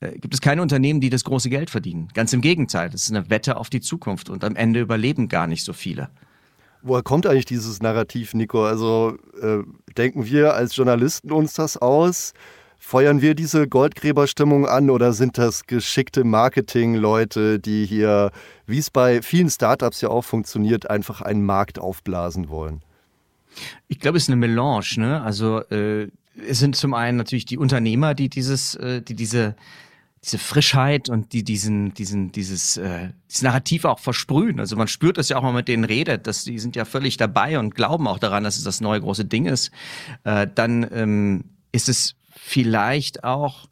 [0.00, 2.08] gibt es keine Unternehmen, die das große Geld verdienen.
[2.14, 5.46] Ganz im Gegenteil, das ist eine Wette auf die Zukunft und am Ende überleben gar
[5.46, 6.10] nicht so viele.
[6.82, 8.66] Woher kommt eigentlich dieses Narrativ, Nico?
[8.66, 9.62] Also äh,
[9.96, 12.34] denken wir als Journalisten uns das aus?
[12.78, 18.30] Feuern wir diese Goldgräberstimmung an oder sind das geschickte Marketing-Leute, die hier,
[18.66, 22.82] wie es bei vielen Startups ja auch funktioniert, einfach einen Markt aufblasen wollen?
[23.88, 24.84] Ich glaube, es ist eine Melange.
[24.98, 25.22] Ne?
[25.22, 26.08] Also äh,
[26.46, 29.56] es sind zum einen natürlich die Unternehmer, die dieses, äh, die diese
[30.24, 34.58] diese Frischheit und die diesen diesen dieses äh, dieses Narrativ auch versprühen.
[34.58, 37.16] Also man spürt das ja auch mal mit denen redet, dass die sind ja völlig
[37.16, 39.70] dabei und glauben auch daran, dass es das neue große Ding ist.
[40.24, 43.66] Äh, dann ähm, ist es vielleicht auch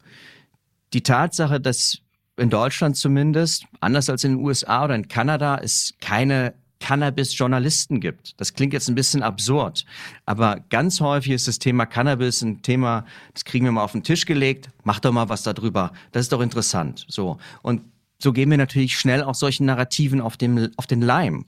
[0.93, 1.97] die Tatsache, dass
[2.37, 6.53] in Deutschland zumindest, anders als in den USA oder in Kanada, es keine
[6.83, 8.39] Cannabis-Journalisten gibt.
[8.41, 9.85] Das klingt jetzt ein bisschen absurd,
[10.25, 14.03] aber ganz häufig ist das Thema Cannabis ein Thema, das kriegen wir mal auf den
[14.03, 15.93] Tisch gelegt, mach doch mal was darüber.
[16.11, 17.05] Das ist doch interessant.
[17.07, 17.37] So.
[17.61, 17.83] Und
[18.21, 21.45] so gehen wir natürlich schnell auch solchen Narrativen auf, dem, auf den Leim.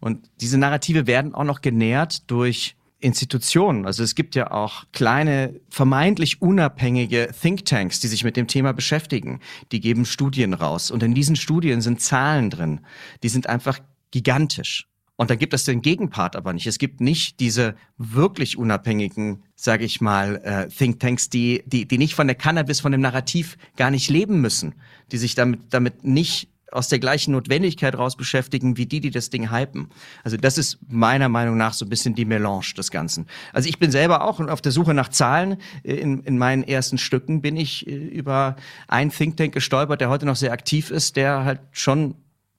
[0.00, 3.84] Und diese Narrative werden auch noch genährt durch Institutionen.
[3.84, 9.40] Also es gibt ja auch kleine, vermeintlich unabhängige Thinktanks, die sich mit dem Thema beschäftigen.
[9.70, 10.90] Die geben Studien raus.
[10.90, 12.80] Und in diesen Studien sind Zahlen drin.
[13.22, 14.88] Die sind einfach gigantisch.
[15.16, 16.68] Und da gibt es den Gegenpart aber nicht.
[16.68, 22.14] Es gibt nicht diese wirklich unabhängigen, sage ich mal, äh, Thinktanks, die, die, die nicht
[22.14, 24.76] von der Cannabis, von dem Narrativ gar nicht leben müssen,
[25.10, 29.30] die sich damit, damit nicht aus der gleichen Notwendigkeit raus beschäftigen, wie die, die das
[29.30, 29.88] Ding hypen.
[30.22, 33.26] Also das ist meiner Meinung nach so ein bisschen die Melange des Ganzen.
[33.52, 35.56] Also ich bin selber auch auf der Suche nach Zahlen.
[35.82, 38.54] In, in meinen ersten Stücken bin ich äh, über
[38.86, 42.14] einen Think Tank gestolpert, der heute noch sehr aktiv ist, der halt schon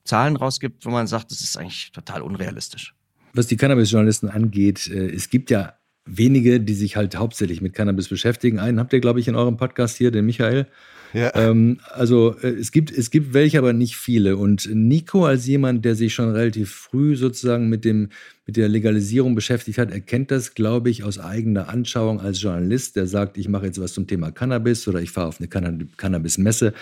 [0.09, 2.95] Zahlen rausgibt, wo man sagt, das ist eigentlich total unrealistisch.
[3.33, 5.73] Was die Cannabis-Journalisten angeht, äh, es gibt ja
[6.05, 8.59] wenige, die sich halt hauptsächlich mit Cannabis beschäftigen.
[8.59, 10.65] Einen habt ihr, glaube ich, in eurem Podcast hier, den Michael.
[11.13, 11.33] Ja.
[11.35, 14.37] Ähm, also äh, es gibt, es gibt welche, aber nicht viele.
[14.37, 18.09] Und Nico als jemand, der sich schon relativ früh sozusagen mit, dem,
[18.45, 23.07] mit der Legalisierung beschäftigt hat, erkennt das, glaube ich, aus eigener Anschauung als Journalist, der
[23.07, 26.73] sagt, ich mache jetzt was zum Thema Cannabis oder ich fahre auf eine Cannabis-Messe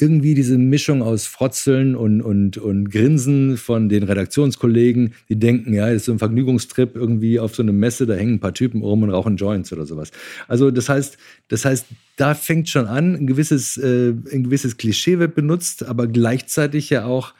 [0.00, 5.86] irgendwie diese Mischung aus Frotzeln und, und, und Grinsen von den Redaktionskollegen, die denken, ja,
[5.86, 8.82] das ist so ein Vergnügungstrip irgendwie auf so eine Messe, da hängen ein paar Typen
[8.82, 10.10] rum und rauchen Joints oder sowas.
[10.48, 11.86] Also das heißt, das heißt,
[12.16, 17.04] da fängt schon an, ein gewisses, äh, ein gewisses Klischee wird benutzt, aber gleichzeitig ja
[17.04, 17.34] auch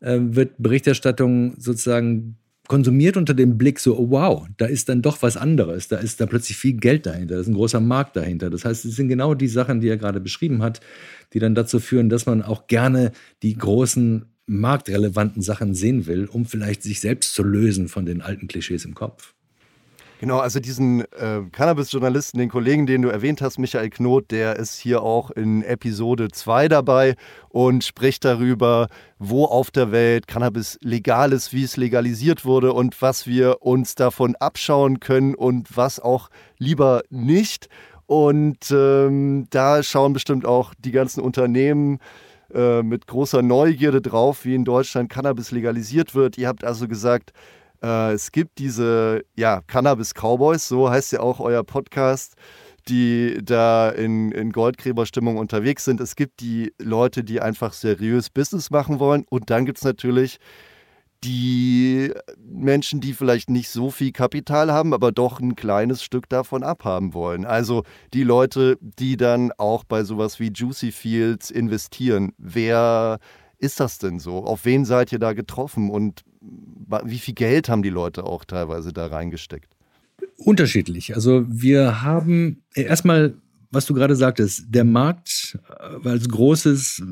[0.00, 2.36] äh, wird Berichterstattung sozusagen
[2.68, 6.20] konsumiert unter dem Blick so, oh wow, da ist dann doch was anderes, da ist
[6.20, 8.50] da plötzlich viel Geld dahinter, da ist ein großer Markt dahinter.
[8.50, 10.80] Das heißt, es sind genau die Sachen, die er gerade beschrieben hat,
[11.32, 16.44] die dann dazu führen, dass man auch gerne die großen marktrelevanten Sachen sehen will, um
[16.46, 19.33] vielleicht sich selbst zu lösen von den alten Klischees im Kopf.
[20.24, 24.78] Genau, also diesen äh, Cannabis-Journalisten, den Kollegen, den du erwähnt hast, Michael Knot, der ist
[24.78, 27.16] hier auch in Episode 2 dabei
[27.50, 33.02] und spricht darüber, wo auf der Welt Cannabis legal ist, wie es legalisiert wurde und
[33.02, 37.68] was wir uns davon abschauen können und was auch lieber nicht.
[38.06, 41.98] Und ähm, da schauen bestimmt auch die ganzen Unternehmen
[42.54, 46.38] äh, mit großer Neugierde drauf, wie in Deutschland Cannabis legalisiert wird.
[46.38, 47.34] Ihr habt also gesagt,
[47.84, 52.34] äh, es gibt diese ja, Cannabis-Cowboys, so heißt ja auch euer Podcast,
[52.88, 56.00] die da in, in Goldgräberstimmung unterwegs sind.
[56.00, 59.24] Es gibt die Leute, die einfach seriös Business machen wollen.
[59.28, 60.38] Und dann gibt es natürlich
[61.24, 66.62] die Menschen, die vielleicht nicht so viel Kapital haben, aber doch ein kleines Stück davon
[66.62, 67.46] abhaben wollen.
[67.46, 72.32] Also die Leute, die dann auch bei sowas wie Juicy Fields investieren.
[72.36, 73.18] Wer
[73.58, 74.44] ist das denn so?
[74.44, 76.22] Auf wen seid ihr da getroffen und
[77.04, 79.74] wie viel Geld haben die Leute auch teilweise da reingesteckt?
[80.36, 81.14] Unterschiedlich.
[81.14, 83.34] Also wir haben äh, erstmal,
[83.70, 85.58] was du gerade sagtest, der Markt
[86.04, 87.02] äh, als großes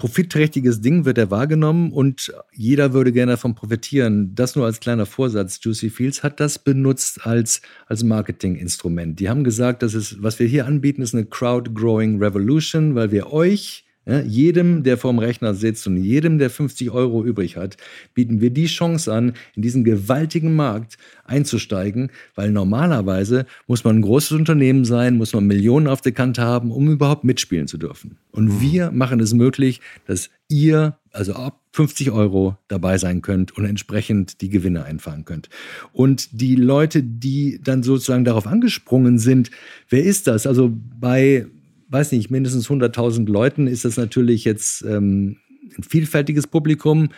[0.00, 4.34] profitträchtiges Ding wird er wahrgenommen und jeder würde gerne davon profitieren.
[4.34, 5.60] Das nur als kleiner Vorsatz.
[5.62, 9.20] Juicy Fields hat das benutzt als, als Marketinginstrument.
[9.20, 13.12] Die haben gesagt, das ist, was wir hier anbieten, ist eine Crowd Growing Revolution, weil
[13.12, 17.76] wir euch Ja, jedem, der vorm Rechner sitzt und jedem, der 50 Euro übrig hat,
[18.12, 24.02] bieten wir die Chance an, in diesen gewaltigen Markt einzusteigen, weil normalerweise muss man ein
[24.02, 28.18] großes Unternehmen sein, muss man Millionen auf der Kante haben, um überhaupt mitspielen zu dürfen.
[28.32, 28.60] Und mhm.
[28.60, 34.40] wir machen es möglich, dass ihr, also ab 50 Euro dabei sein könnt und entsprechend
[34.40, 35.48] die Gewinne einfahren könnt.
[35.92, 39.52] Und die Leute, die dann sozusagen darauf angesprungen sind,
[39.88, 40.48] wer ist das?
[40.48, 41.46] Also bei,
[41.90, 45.36] weiß nicht, mindestens 100.000 Leuten ist das natürlich jetzt ähm,
[45.76, 47.10] ein vielfältiges Publikum.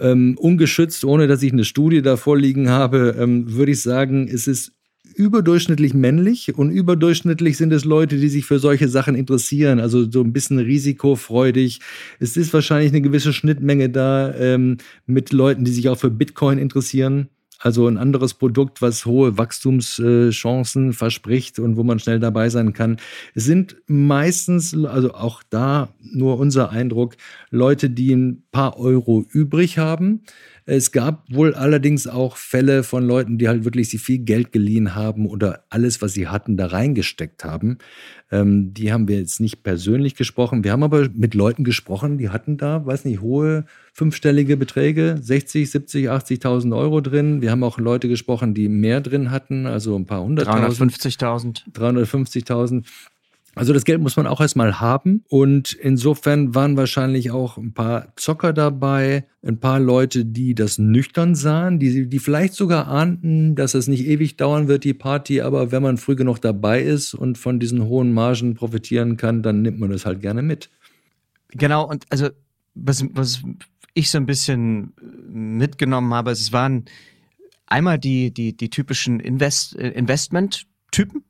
[0.00, 4.46] Ähm, ungeschützt, ohne dass ich eine Studie da vorliegen habe, ähm, würde ich sagen, es
[4.46, 4.72] ist
[5.18, 10.22] überdurchschnittlich männlich und überdurchschnittlich sind es Leute, die sich für solche Sachen interessieren, also so
[10.22, 11.80] ein bisschen risikofreudig.
[12.20, 16.58] Es ist wahrscheinlich eine gewisse Schnittmenge da ähm, mit Leuten, die sich auch für Bitcoin
[16.58, 17.28] interessieren.
[17.58, 22.98] Also ein anderes Produkt, was hohe Wachstumschancen verspricht und wo man schnell dabei sein kann.
[23.34, 27.16] Es sind meistens, also auch da nur unser Eindruck,
[27.50, 30.22] Leute, die ein paar Euro übrig haben,
[30.70, 34.94] es gab wohl allerdings auch Fälle von Leuten, die halt wirklich sich viel Geld geliehen
[34.94, 37.78] haben oder alles, was sie hatten, da reingesteckt haben.
[38.30, 40.64] Ähm, die haben wir jetzt nicht persönlich gesprochen.
[40.64, 45.70] Wir haben aber mit Leuten gesprochen, die hatten da, weiß nicht, hohe fünfstellige Beträge, 60,
[45.70, 47.40] 70, 80.000 Euro drin.
[47.40, 50.92] Wir haben auch Leute gesprochen, die mehr drin hatten, also ein paar hunderttausend.
[50.92, 51.72] 350.000.
[51.72, 52.84] 350.000.
[53.54, 58.12] Also das Geld muss man auch erstmal haben und insofern waren wahrscheinlich auch ein paar
[58.14, 63.74] Zocker dabei, ein paar Leute, die das nüchtern sahen, die, die vielleicht sogar ahnten, dass
[63.74, 67.36] es nicht ewig dauern wird, die Party, aber wenn man früh genug dabei ist und
[67.36, 70.70] von diesen hohen Margen profitieren kann, dann nimmt man das halt gerne mit.
[71.50, 72.28] Genau, und also
[72.76, 73.42] was, was
[73.94, 74.92] ich so ein bisschen
[75.28, 76.84] mitgenommen habe, es waren
[77.68, 81.24] einmal die, die, die typischen Invest, Investment-Typen,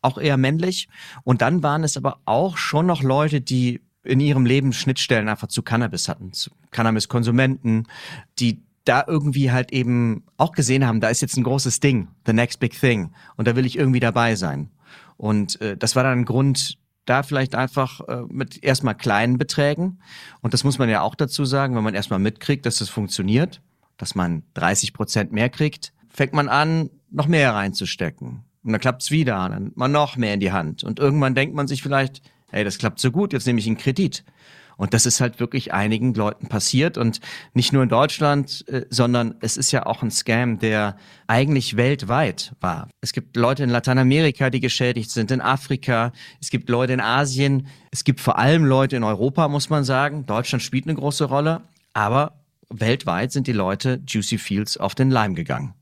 [0.00, 0.88] auch eher männlich.
[1.22, 5.48] Und dann waren es aber auch schon noch Leute, die in ihrem Leben Schnittstellen einfach
[5.48, 7.86] zu Cannabis hatten, zu Cannabis-Konsumenten,
[8.38, 12.32] die da irgendwie halt eben auch gesehen haben, da ist jetzt ein großes Ding, the
[12.32, 14.70] next big thing, und da will ich irgendwie dabei sein.
[15.16, 20.00] Und äh, das war dann ein Grund, da vielleicht einfach äh, mit erstmal kleinen Beträgen,
[20.40, 23.62] und das muss man ja auch dazu sagen, wenn man erstmal mitkriegt, dass das funktioniert,
[23.96, 28.44] dass man 30 Prozent mehr kriegt, fängt man an, noch mehr reinzustecken.
[28.64, 30.84] Und dann klappt's wieder, dann nimmt man noch mehr in die Hand.
[30.84, 33.78] Und irgendwann denkt man sich vielleicht, hey, das klappt so gut, jetzt nehme ich einen
[33.78, 34.24] Kredit.
[34.76, 37.20] Und das ist halt wirklich einigen Leuten passiert und
[37.54, 42.54] nicht nur in Deutschland, äh, sondern es ist ja auch ein Scam, der eigentlich weltweit
[42.60, 42.88] war.
[43.00, 47.68] Es gibt Leute in Lateinamerika, die geschädigt sind, in Afrika, es gibt Leute in Asien,
[47.90, 50.26] es gibt vor allem Leute in Europa, muss man sagen.
[50.26, 52.41] Deutschland spielt eine große Rolle, aber
[52.72, 55.74] weltweit sind die Leute Juicy Fields auf den Leim gegangen.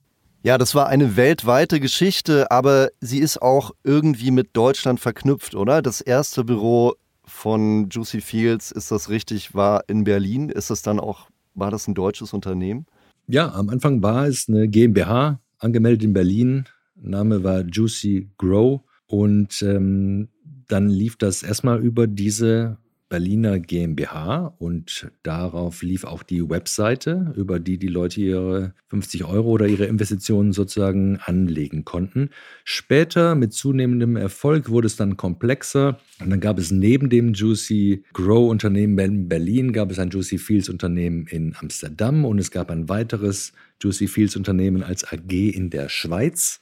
[0.42, 5.83] Ja, das war eine weltweite Geschichte, aber sie ist auch irgendwie mit Deutschland verknüpft, oder?
[5.83, 10.48] Das erste Büro von Juicy Fields, ist das richtig, war in Berlin.
[10.48, 12.87] Ist das dann auch, war das ein deutsches Unternehmen?
[13.26, 16.64] Ja, am Anfang war es eine GmbH, angemeldet in Berlin.
[16.96, 18.81] Name war Juicy Grow.
[19.07, 20.29] Und ähm,
[20.68, 22.79] dann lief das erstmal über diese
[23.11, 29.51] Berliner GmbH und darauf lief auch die Webseite, über die die Leute ihre 50 Euro
[29.51, 32.31] oder ihre Investitionen sozusagen anlegen konnten.
[32.64, 38.05] Später mit zunehmendem Erfolg wurde es dann komplexer und dann gab es neben dem Juicy
[38.12, 42.70] Grow Unternehmen in Berlin gab es ein Juicy Fields Unternehmen in Amsterdam und es gab
[42.70, 46.61] ein weiteres Juicy Fields Unternehmen als AG in der Schweiz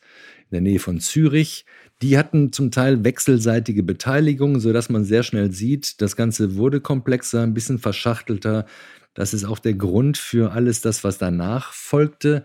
[0.51, 1.67] in der Nähe von Zürich.
[2.01, 7.43] Die hatten zum Teil wechselseitige Beteiligung, sodass man sehr schnell sieht, das Ganze wurde komplexer,
[7.43, 8.67] ein bisschen verschachtelter.
[9.15, 12.45] Das ist auch der Grund für alles das, was danach folgte.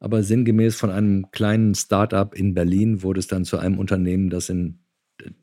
[0.00, 4.48] Aber sinngemäß von einem kleinen Start-up in Berlin wurde es dann zu einem Unternehmen, das,
[4.48, 4.78] in,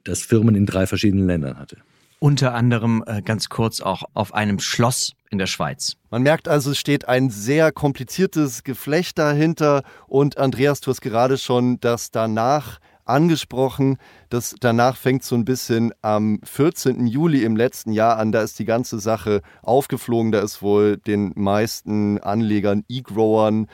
[0.03, 1.77] das Firmen in drei verschiedenen Ländern hatte.
[2.19, 5.97] Unter anderem äh, ganz kurz auch auf einem Schloss in der Schweiz.
[6.11, 9.83] Man merkt also, es steht ein sehr kompliziertes Geflecht dahinter.
[10.07, 12.79] Und Andreas, du hast gerade schon das danach
[13.11, 13.97] angesprochen.
[14.29, 17.07] Das danach fängt so ein bisschen am 14.
[17.07, 18.31] Juli im letzten Jahr an.
[18.31, 20.31] Da ist die ganze Sache aufgeflogen.
[20.31, 23.67] Da ist wohl den meisten Anlegern, E-Growern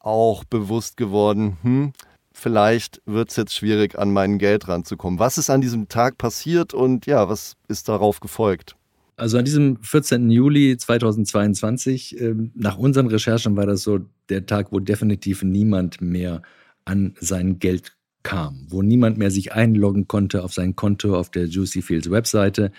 [0.00, 1.92] auch bewusst geworden, hm,
[2.32, 5.18] vielleicht wird es jetzt schwierig, an mein Geld ranzukommen.
[5.18, 8.76] Was ist an diesem Tag passiert und ja, was ist darauf gefolgt?
[9.16, 10.30] Also an diesem 14.
[10.30, 14.00] Juli 2022, äh, nach unseren Recherchen war das so
[14.30, 16.40] der Tag, wo definitiv niemand mehr
[16.86, 21.46] an sein Geld kam, wo niemand mehr sich einloggen konnte auf sein Konto auf der
[21.46, 22.72] Juicy Fields Webseite.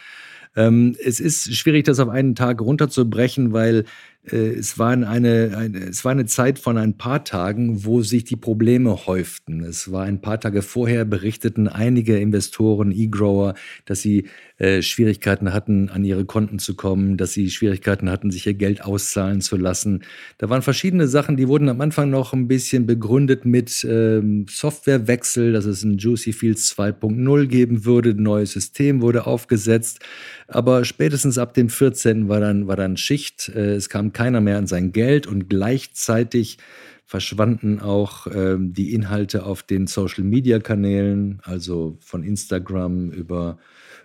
[0.56, 3.86] Ähm, es ist schwierig, das auf einen Tag runterzubrechen, weil
[4.23, 8.36] es war eine, eine, es war eine Zeit von ein paar Tagen, wo sich die
[8.36, 9.63] Probleme häuften.
[9.63, 13.55] Es war ein paar Tage vorher berichteten einige Investoren, E-Grower,
[13.86, 14.26] dass sie
[14.61, 18.84] äh, Schwierigkeiten hatten, an ihre Konten zu kommen, dass sie Schwierigkeiten hatten, sich ihr Geld
[18.84, 20.03] auszahlen zu lassen.
[20.38, 25.51] Da waren verschiedene Sachen, die wurden am Anfang noch ein bisschen begründet mit ähm, Softwarewechsel,
[25.51, 29.99] dass es ein Juicy Fields 2.0 geben würde, ein neues System wurde aufgesetzt.
[30.47, 32.30] Aber spätestens ab dem 14.
[32.30, 33.49] war dann, war dann Schicht.
[33.49, 36.57] Äh, es kam keiner mehr an sein Geld und gleichzeitig
[37.05, 43.57] verschwanden auch ähm, die Inhalte auf den Social-Media-Kanälen, also von Instagram über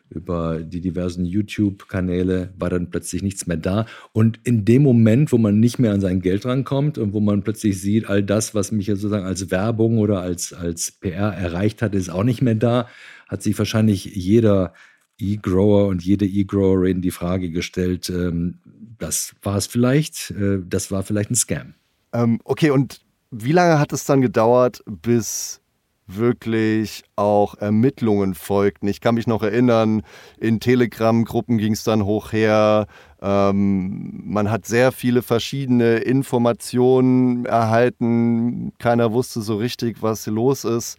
[0.09, 3.87] über die diversen YouTube-Kanäle war dann plötzlich nichts mehr da.
[4.13, 7.43] Und in dem Moment, wo man nicht mehr an sein Geld rankommt und wo man
[7.43, 11.95] plötzlich sieht, all das, was mich sozusagen als Werbung oder als, als PR erreicht hat,
[11.95, 12.89] ist auch nicht mehr da,
[13.27, 14.75] hat sich wahrscheinlich jeder
[15.19, 18.59] E-Grower und jede E-Growerin die Frage gestellt, ähm,
[18.99, 21.75] das war es vielleicht, äh, das war vielleicht ein Scam.
[22.13, 25.61] Ähm, okay, und wie lange hat es dann gedauert, bis
[26.07, 28.87] wirklich auch Ermittlungen folgten.
[28.89, 30.03] Ich kann mich noch erinnern,
[30.39, 32.87] in Telegram-Gruppen ging es dann hoch her.
[33.21, 38.73] Ähm, man hat sehr viele verschiedene Informationen erhalten.
[38.79, 40.97] Keiner wusste so richtig, was los ist.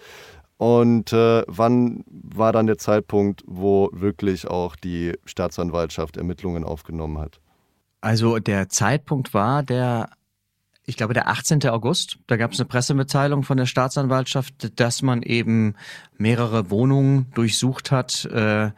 [0.58, 7.39] Und äh, wann war dann der Zeitpunkt, wo wirklich auch die Staatsanwaltschaft Ermittlungen aufgenommen hat?
[8.02, 10.10] Also der Zeitpunkt war der
[10.89, 11.68] ich glaube, der 18.
[11.68, 15.76] August, da gab es eine Pressemitteilung von der Staatsanwaltschaft, dass man eben
[16.18, 18.72] mehrere Wohnungen durchsucht hat äh,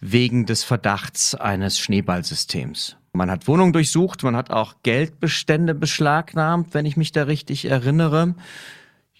[0.00, 2.96] wegen des Verdachts eines Schneeballsystems.
[3.12, 8.36] Man hat Wohnungen durchsucht, man hat auch Geldbestände beschlagnahmt, wenn ich mich da richtig erinnere.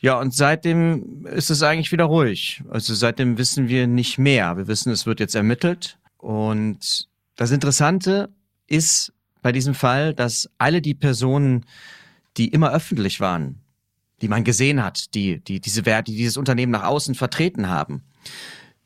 [0.00, 2.62] Ja, und seitdem ist es eigentlich wieder ruhig.
[2.70, 4.56] Also seitdem wissen wir nicht mehr.
[4.56, 5.98] Wir wissen, es wird jetzt ermittelt.
[6.18, 8.28] Und das Interessante
[8.68, 11.64] ist bei diesem Fall, dass alle die Personen,
[12.36, 13.60] die immer öffentlich waren,
[14.20, 18.02] die man gesehen hat, die, die diese Werte, die dieses Unternehmen nach außen vertreten haben.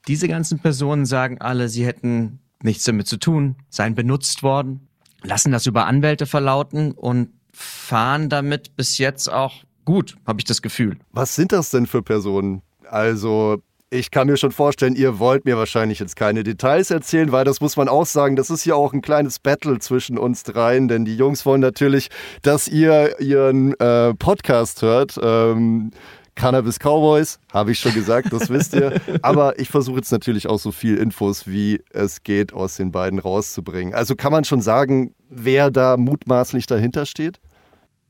[0.09, 4.89] Diese ganzen Personen sagen alle, sie hätten nichts damit zu tun, seien benutzt worden,
[5.23, 10.63] lassen das über Anwälte verlauten und fahren damit bis jetzt auch gut, habe ich das
[10.63, 10.99] Gefühl.
[11.13, 12.63] Was sind das denn für Personen?
[12.89, 13.63] Also
[13.93, 17.61] ich kann mir schon vorstellen, ihr wollt mir wahrscheinlich jetzt keine Details erzählen, weil das
[17.61, 21.05] muss man auch sagen, das ist ja auch ein kleines Battle zwischen uns dreien, denn
[21.05, 22.09] die Jungs wollen natürlich,
[22.41, 25.21] dass ihr ihren äh, Podcast hört.
[25.23, 25.91] Ähm,
[26.35, 28.99] Cannabis Cowboys, habe ich schon gesagt, das wisst ihr.
[29.23, 33.19] Aber ich versuche jetzt natürlich auch so viel Infos, wie es geht, aus den beiden
[33.19, 33.93] rauszubringen.
[33.93, 37.39] Also kann man schon sagen, wer da mutmaßlich dahinter steht?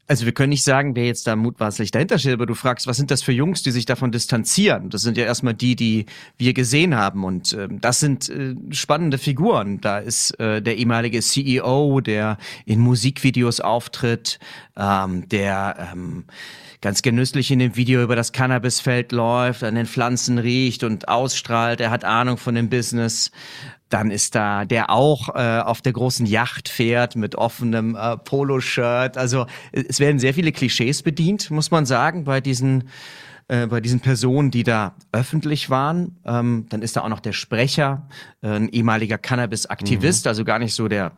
[0.08, 2.96] Also wir können nicht sagen, wer jetzt da mutmaßlich dahinter steht, aber du fragst, was
[2.96, 4.90] sind das für Jungs, die sich davon distanzieren?
[4.90, 9.16] Das sind ja erstmal die, die wir gesehen haben und äh, das sind äh, spannende
[9.16, 9.80] Figuren.
[9.80, 12.36] Da ist äh, der ehemalige CEO, der
[12.66, 14.40] in Musikvideos auftritt,
[14.76, 16.24] ähm, der ähm,
[16.80, 21.80] ganz genüsslich in dem Video über das Cannabisfeld läuft, an den Pflanzen riecht und ausstrahlt.
[21.80, 23.30] Er hat Ahnung von dem Business.
[23.92, 29.18] Dann ist da der auch äh, auf der großen Yacht fährt mit offenem äh, Poloshirt.
[29.18, 32.84] Also es werden sehr viele Klischees bedient, muss man sagen, bei diesen
[33.48, 36.16] äh, bei diesen Personen, die da öffentlich waren.
[36.24, 38.08] Ähm, dann ist da auch noch der Sprecher,
[38.40, 40.28] äh, ein ehemaliger Cannabis-Aktivist, mhm.
[40.28, 41.12] also gar nicht so der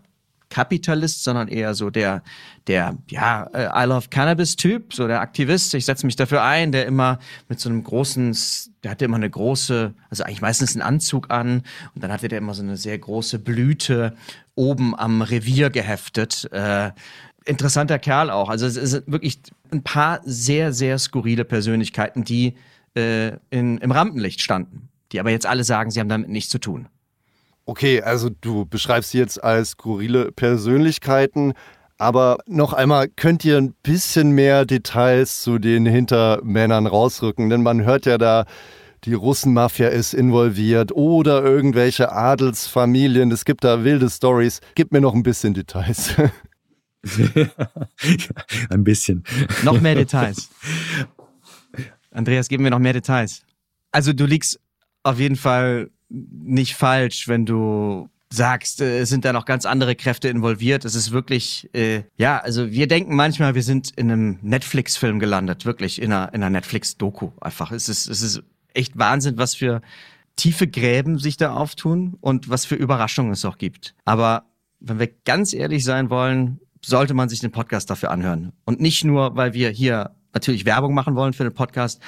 [0.50, 2.22] Kapitalist, sondern eher so der,
[2.66, 5.74] der, ja, äh, I love Cannabis-Typ, so der Aktivist.
[5.74, 7.18] Ich setze mich dafür ein, der immer
[7.48, 8.36] mit so einem großen,
[8.82, 11.62] der hatte immer eine große, also eigentlich meistens einen Anzug an
[11.94, 14.14] und dann hatte der immer so eine sehr große Blüte
[14.54, 16.48] oben am Revier geheftet.
[16.52, 16.92] Äh,
[17.44, 18.48] interessanter Kerl auch.
[18.48, 19.40] Also es sind wirklich
[19.70, 22.54] ein paar sehr, sehr skurrile Persönlichkeiten, die
[22.94, 26.58] äh, in, im Rampenlicht standen, die aber jetzt alle sagen, sie haben damit nichts zu
[26.58, 26.88] tun.
[27.66, 31.54] Okay, also du beschreibst sie jetzt als skurrile Persönlichkeiten,
[31.98, 37.48] aber noch einmal, könnt ihr ein bisschen mehr Details zu den Hintermännern rausrücken?
[37.48, 38.44] Denn man hört ja da,
[39.04, 43.30] die Russenmafia ist involviert oder irgendwelche Adelsfamilien.
[43.30, 44.60] Es gibt da wilde Stories.
[44.74, 46.14] Gib mir noch ein bisschen Details.
[48.70, 49.24] ein bisschen.
[49.62, 50.48] Noch mehr Details.
[52.10, 53.42] Andreas, gib mir noch mehr Details.
[53.92, 54.58] Also du liegst
[55.02, 59.94] auf jeden Fall nicht falsch, wenn du sagst, äh, es sind da noch ganz andere
[59.94, 60.84] Kräfte involviert.
[60.84, 65.64] Es ist wirklich, äh, ja, also wir denken manchmal, wir sind in einem Netflix-Film gelandet,
[65.64, 67.70] wirklich in einer, in einer Netflix-Doku einfach.
[67.70, 68.42] Es ist, es ist
[68.72, 69.80] echt Wahnsinn, was für
[70.36, 73.94] tiefe Gräben sich da auftun und was für Überraschungen es auch gibt.
[74.04, 74.46] Aber
[74.80, 78.52] wenn wir ganz ehrlich sein wollen, sollte man sich den Podcast dafür anhören.
[78.64, 82.02] Und nicht nur, weil wir hier natürlich Werbung machen wollen für den Podcast,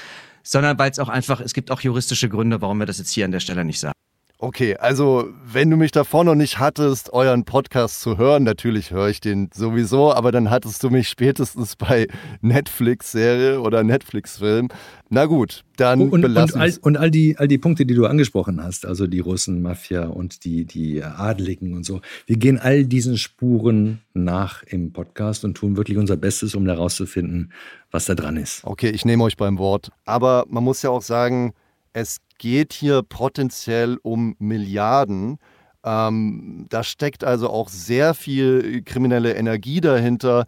[0.46, 3.24] sondern weil es auch einfach, es gibt auch juristische Gründe, warum wir das jetzt hier
[3.24, 3.94] an der Stelle nicht sagen.
[4.38, 9.08] Okay, also wenn du mich davor noch nicht hattest, euren Podcast zu hören, natürlich höre
[9.08, 12.06] ich den sowieso, aber dann hattest du mich spätestens bei
[12.42, 14.68] Netflix-Serie oder Netflix-Film.
[15.08, 18.04] Na gut, dann und, belassen und, all, und all die all die Punkte, die du
[18.04, 22.02] angesprochen hast, also die Russen, Mafia und die die Adligen und so.
[22.26, 27.52] Wir gehen all diesen Spuren nach im Podcast und tun wirklich unser Bestes, um herauszufinden,
[27.90, 28.64] was da dran ist.
[28.64, 31.54] Okay, ich nehme euch beim Wort, aber man muss ja auch sagen,
[31.94, 35.38] es geht hier potenziell um Milliarden.
[35.84, 40.46] Ähm, da steckt also auch sehr viel kriminelle Energie dahinter,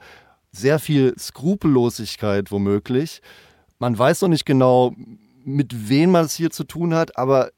[0.52, 3.20] sehr viel Skrupellosigkeit womöglich.
[3.78, 4.94] Man weiß noch nicht genau,
[5.44, 7.50] mit wem man es hier zu tun hat, aber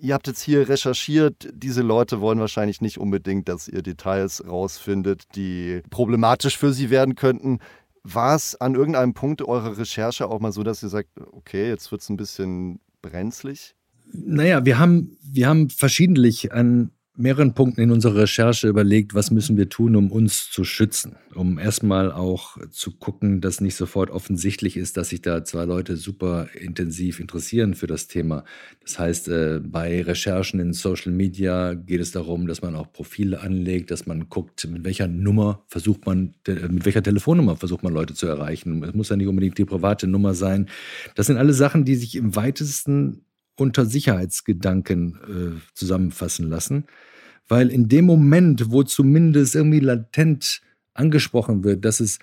[0.00, 1.48] ihr habt jetzt hier recherchiert.
[1.52, 7.14] Diese Leute wollen wahrscheinlich nicht unbedingt, dass ihr Details rausfindet, die problematisch für sie werden
[7.14, 7.58] könnten.
[8.02, 11.90] War es an irgendeinem Punkt eurer Recherche auch mal so, dass ihr sagt, okay, jetzt
[11.90, 13.75] wird es ein bisschen brenzlig?
[14.12, 19.56] Naja, wir haben, wir haben verschiedentlich an mehreren Punkten in unserer Recherche überlegt, was müssen
[19.56, 21.16] wir tun, um uns zu schützen.
[21.34, 25.96] Um erstmal auch zu gucken, dass nicht sofort offensichtlich ist, dass sich da zwei Leute
[25.96, 28.44] super intensiv interessieren für das Thema.
[28.82, 33.40] Das heißt, äh, bei Recherchen in Social Media geht es darum, dass man auch Profile
[33.40, 38.14] anlegt, dass man guckt, mit welcher Nummer versucht man, mit welcher Telefonnummer versucht man Leute
[38.14, 38.82] zu erreichen.
[38.84, 40.68] Es muss ja nicht unbedingt die private Nummer sein.
[41.14, 43.25] Das sind alle Sachen, die sich im weitesten
[43.56, 45.18] unter Sicherheitsgedanken
[45.56, 46.84] äh, zusammenfassen lassen.
[47.48, 50.60] Weil in dem Moment, wo zumindest irgendwie latent
[50.94, 52.18] angesprochen wird, dass es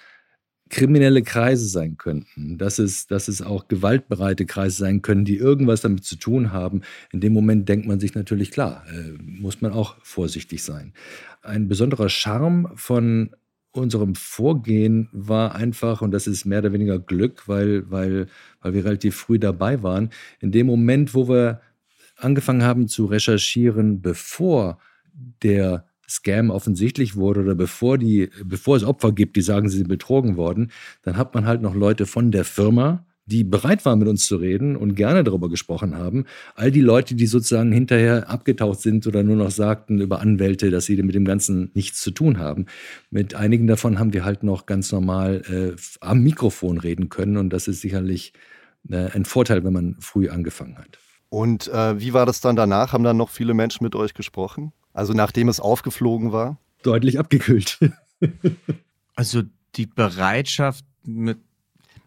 [0.69, 5.81] kriminelle Kreise sein könnten, dass es, dass es auch gewaltbereite Kreise sein können, die irgendwas
[5.81, 6.81] damit zu tun haben,
[7.11, 10.93] in dem Moment denkt man sich natürlich klar, äh, muss man auch vorsichtig sein.
[11.43, 13.35] Ein besonderer Charme von
[13.81, 18.27] unserem Vorgehen war einfach, und das ist mehr oder weniger Glück, weil, weil,
[18.61, 20.09] weil wir relativ früh dabei waren,
[20.39, 21.61] in dem Moment, wo wir
[22.17, 24.79] angefangen haben zu recherchieren, bevor
[25.41, 29.87] der Scam offensichtlich wurde oder bevor, die, bevor es Opfer gibt, die sagen, sie sind
[29.87, 30.71] betrogen worden,
[31.01, 34.35] dann hat man halt noch Leute von der Firma, die bereit waren, mit uns zu
[34.35, 36.25] reden und gerne darüber gesprochen haben.
[36.55, 40.85] All die Leute, die sozusagen hinterher abgetaucht sind oder nur noch sagten über Anwälte, dass
[40.85, 42.65] sie mit dem Ganzen nichts zu tun haben.
[43.09, 47.51] Mit einigen davon haben wir halt noch ganz normal äh, am Mikrofon reden können und
[47.51, 48.33] das ist sicherlich
[48.89, 50.99] äh, ein Vorteil, wenn man früh angefangen hat.
[51.29, 52.93] Und äh, wie war das dann danach?
[52.93, 54.73] Haben dann noch viele Menschen mit euch gesprochen?
[54.91, 56.59] Also nachdem es aufgeflogen war?
[56.83, 57.79] Deutlich abgekühlt.
[59.15, 59.41] also
[59.75, 61.39] die Bereitschaft, mit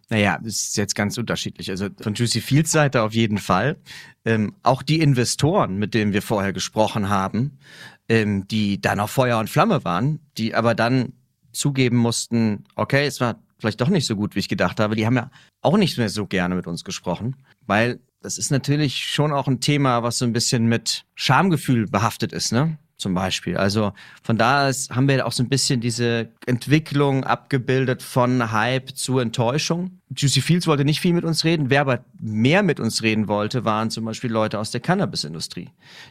[0.09, 1.69] naja, es ist jetzt ganz unterschiedlich.
[1.69, 3.77] Also von Juicy Fields Seite auf jeden Fall.
[4.25, 7.59] Ähm, auch die Investoren, mit denen wir vorher gesprochen haben,
[8.07, 11.13] ähm, die dann auf Feuer und Flamme waren, die aber dann
[11.51, 14.95] zugeben mussten, okay, es war vielleicht doch nicht so gut, wie ich gedacht habe.
[14.95, 15.29] Die haben ja
[15.61, 17.35] auch nicht mehr so gerne mit uns gesprochen,
[17.65, 22.33] weil das ist natürlich schon auch ein Thema, was so ein bisschen mit Schamgefühl behaftet
[22.33, 22.77] ist, ne?
[22.97, 23.57] Zum Beispiel.
[23.57, 23.93] Also
[24.23, 29.19] von da ist, haben wir auch so ein bisschen diese Entwicklung abgebildet von Hype zu
[29.19, 29.99] Enttäuschung.
[30.15, 31.69] Juicy Fields wollte nicht viel mit uns reden.
[31.69, 35.69] Wer aber mehr mit uns reden wollte, waren zum Beispiel Leute aus der Cannabis-Industrie,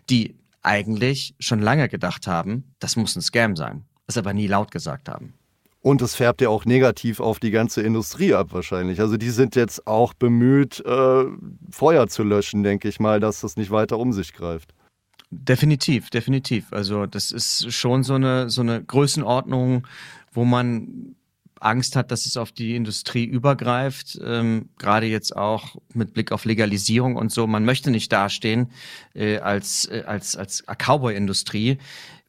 [0.09, 4.71] die eigentlich schon lange gedacht haben, das muss ein Scam sein, es aber nie laut
[4.71, 5.35] gesagt haben.
[5.81, 9.01] Und es färbt ja auch negativ auf die ganze Industrie ab wahrscheinlich.
[9.01, 11.25] Also die sind jetzt auch bemüht, äh,
[11.71, 14.75] Feuer zu löschen, denke ich mal, dass das nicht weiter um sich greift.
[15.39, 16.73] Definitiv, definitiv.
[16.73, 19.87] Also das ist schon so eine, so eine Größenordnung,
[20.33, 21.15] wo man
[21.61, 26.45] Angst hat, dass es auf die Industrie übergreift, ähm, gerade jetzt auch mit Blick auf
[26.45, 27.47] Legalisierung und so.
[27.47, 28.71] Man möchte nicht dastehen
[29.15, 31.79] äh, als, äh, als, als Cowboy-Industrie,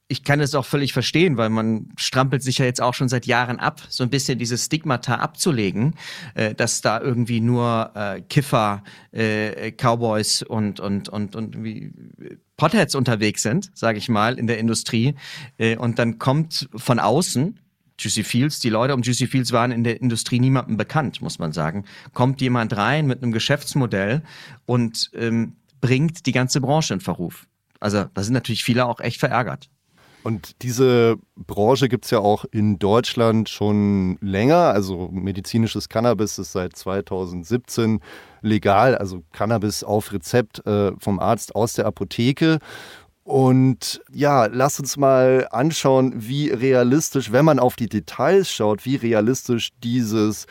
[0.09, 3.25] ich kann es auch völlig verstehen, weil man strampelt sich ja jetzt auch schon seit
[3.25, 5.95] Jahren ab, so ein bisschen dieses Stigmata abzulegen,
[6.33, 11.91] äh, dass da irgendwie nur äh, Kiffer, äh, Cowboys und und und und wie
[12.55, 15.15] Potheads unterwegs sind, sage ich mal, in der Industrie.
[15.57, 17.59] Äh, und dann kommt von außen
[17.99, 21.51] Juicy Fields, die Leute um Juicy Fields waren in der Industrie niemandem bekannt, muss man
[21.51, 21.83] sagen.
[22.13, 24.21] Kommt jemand rein mit einem Geschäftsmodell
[24.65, 27.47] und ähm, bringt die ganze Branche in Verruf.
[27.79, 29.69] Also da sind natürlich viele auch echt verärgert.
[30.27, 34.73] Und diese Branche gibt es ja auch in Deutschland schon länger.
[34.73, 38.01] Also medizinisches Cannabis ist seit 2017
[38.41, 42.59] legal, also Cannabis auf Rezept äh, vom Arzt aus der Apotheke.
[43.23, 48.97] Und ja, lass uns mal anschauen, wie realistisch, wenn man auf die Details schaut, wie
[48.97, 50.45] realistisch dieses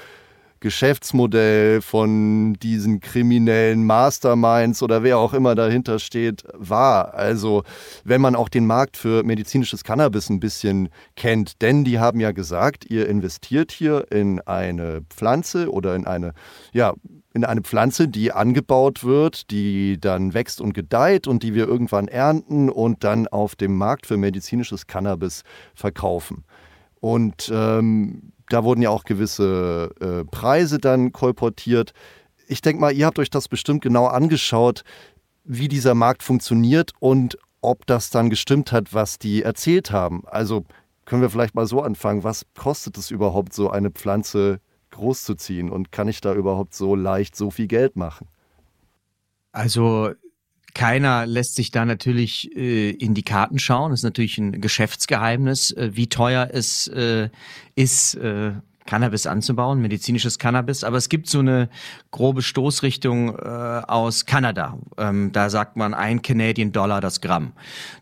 [0.61, 7.15] Geschäftsmodell von diesen kriminellen Masterminds oder wer auch immer dahinter steht, war.
[7.15, 7.63] Also
[8.05, 12.33] wenn man auch den Markt für medizinisches Cannabis ein bisschen kennt, denn die haben ja
[12.33, 16.33] gesagt, ihr investiert hier in eine Pflanze oder in eine,
[16.73, 16.95] ja,
[17.35, 22.09] in eine Pflanze, die angebaut wird, die dann wächst und gedeiht und die wir irgendwann
[22.09, 25.43] ernten und dann auf dem Markt für medizinisches Cannabis
[25.75, 26.45] verkaufen.
[27.01, 31.93] Und ähm, da wurden ja auch gewisse äh, Preise dann kolportiert.
[32.49, 34.85] Ich denke mal, ihr habt euch das bestimmt genau angeschaut,
[35.45, 40.23] wie dieser Markt funktioniert und ob das dann gestimmt hat, was die erzählt haben.
[40.27, 40.65] Also
[41.05, 45.93] können wir vielleicht mal so anfangen, was kostet es überhaupt, so eine Pflanze großzuziehen und
[45.93, 48.29] kann ich da überhaupt so leicht so viel Geld machen?
[49.53, 50.13] Also
[50.77, 53.93] keiner lässt sich da natürlich äh, in die Karten schauen.
[53.93, 57.31] Das ist natürlich ein Geschäftsgeheimnis, äh, wie teuer es äh,
[57.75, 58.53] ist, äh,
[58.87, 60.85] Cannabis anzubauen, medizinisches Cannabis.
[60.85, 61.69] Aber es gibt so eine
[62.11, 64.79] grobe Stoßrichtung äh, aus Kanada.
[64.97, 67.53] Ähm, da sagt man ein Canadian Dollar das Gramm.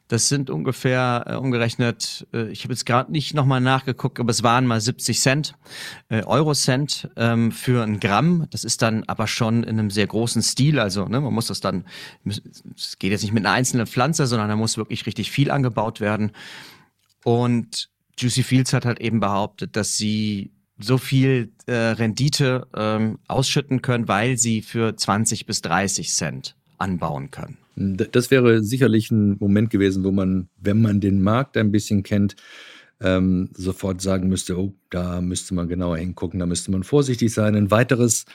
[0.09, 4.43] Das sind ungefähr äh, umgerechnet, äh, ich habe jetzt gerade nicht nochmal nachgeguckt, aber es
[4.43, 5.55] waren mal 70 Cent,
[6.11, 8.47] äh, Eurocent ähm, für ein Gramm.
[8.51, 10.79] Das ist dann aber schon in einem sehr großen Stil.
[10.79, 11.85] Also ne, man muss das dann,
[12.77, 16.01] es geht jetzt nicht mit einer einzelnen Pflanze, sondern da muss wirklich richtig viel angebaut
[16.01, 16.33] werden.
[17.25, 23.83] Und Juicy Fields hat halt eben behauptet, dass sie so viel äh, Rendite ähm, ausschütten
[23.83, 27.59] können, weil sie für 20 bis 30 Cent anbauen können.
[27.77, 32.37] Das wäre sicherlich ein Moment gewesen, wo man, wenn man den Markt ein bisschen kennt,
[33.01, 37.57] ähm, sofort sagen müsste, oh, da müsste man genauer hingucken, da müsste man vorsichtig sein.
[37.57, 38.27] Ein weiteres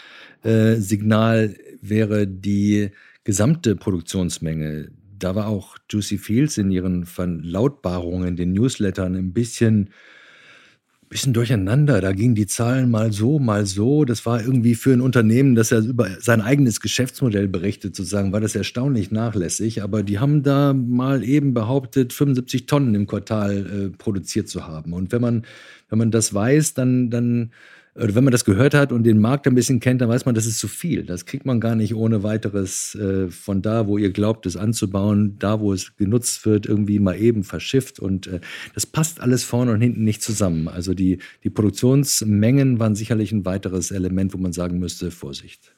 [0.43, 2.91] äh, Signal wäre die
[3.23, 4.91] gesamte Produktionsmenge.
[5.17, 9.89] Da war auch Juicy Fields in ihren Verlautbarungen, den Newslettern ein bisschen
[11.09, 12.01] bisschen durcheinander.
[12.01, 14.05] Da gingen die Zahlen mal so, mal so.
[14.05, 18.41] Das war irgendwie für ein Unternehmen, das ja über sein eigenes Geschäftsmodell berichtet, sozusagen, war
[18.41, 19.81] das erstaunlich nachlässig.
[19.81, 24.93] Aber die haben da mal eben behauptet, 75 Tonnen im Quartal äh, produziert zu haben.
[24.93, 25.45] Und wenn man,
[25.89, 27.51] wenn man das weiß, dann, dann
[27.95, 30.45] wenn man das gehört hat und den Markt ein bisschen kennt, dann weiß man, das
[30.45, 31.03] ist zu viel.
[31.03, 35.37] Das kriegt man gar nicht ohne weiteres äh, von da, wo ihr glaubt, es anzubauen,
[35.39, 37.99] da, wo es genutzt wird, irgendwie mal eben verschifft.
[37.99, 38.39] Und äh,
[38.73, 40.67] das passt alles vorne und hinten nicht zusammen.
[40.67, 45.73] Also die, die Produktionsmengen waren sicherlich ein weiteres Element, wo man sagen müsste, Vorsicht.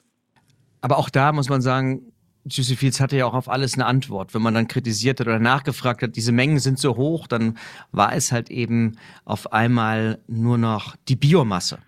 [0.80, 2.12] Aber auch da muss man sagen,
[2.44, 4.34] Juicy Fields hatte ja auch auf alles eine Antwort.
[4.34, 7.56] Wenn man dann kritisiert hat oder nachgefragt hat, diese Mengen sind so hoch, dann
[7.92, 11.78] war es halt eben auf einmal nur noch die Biomasse.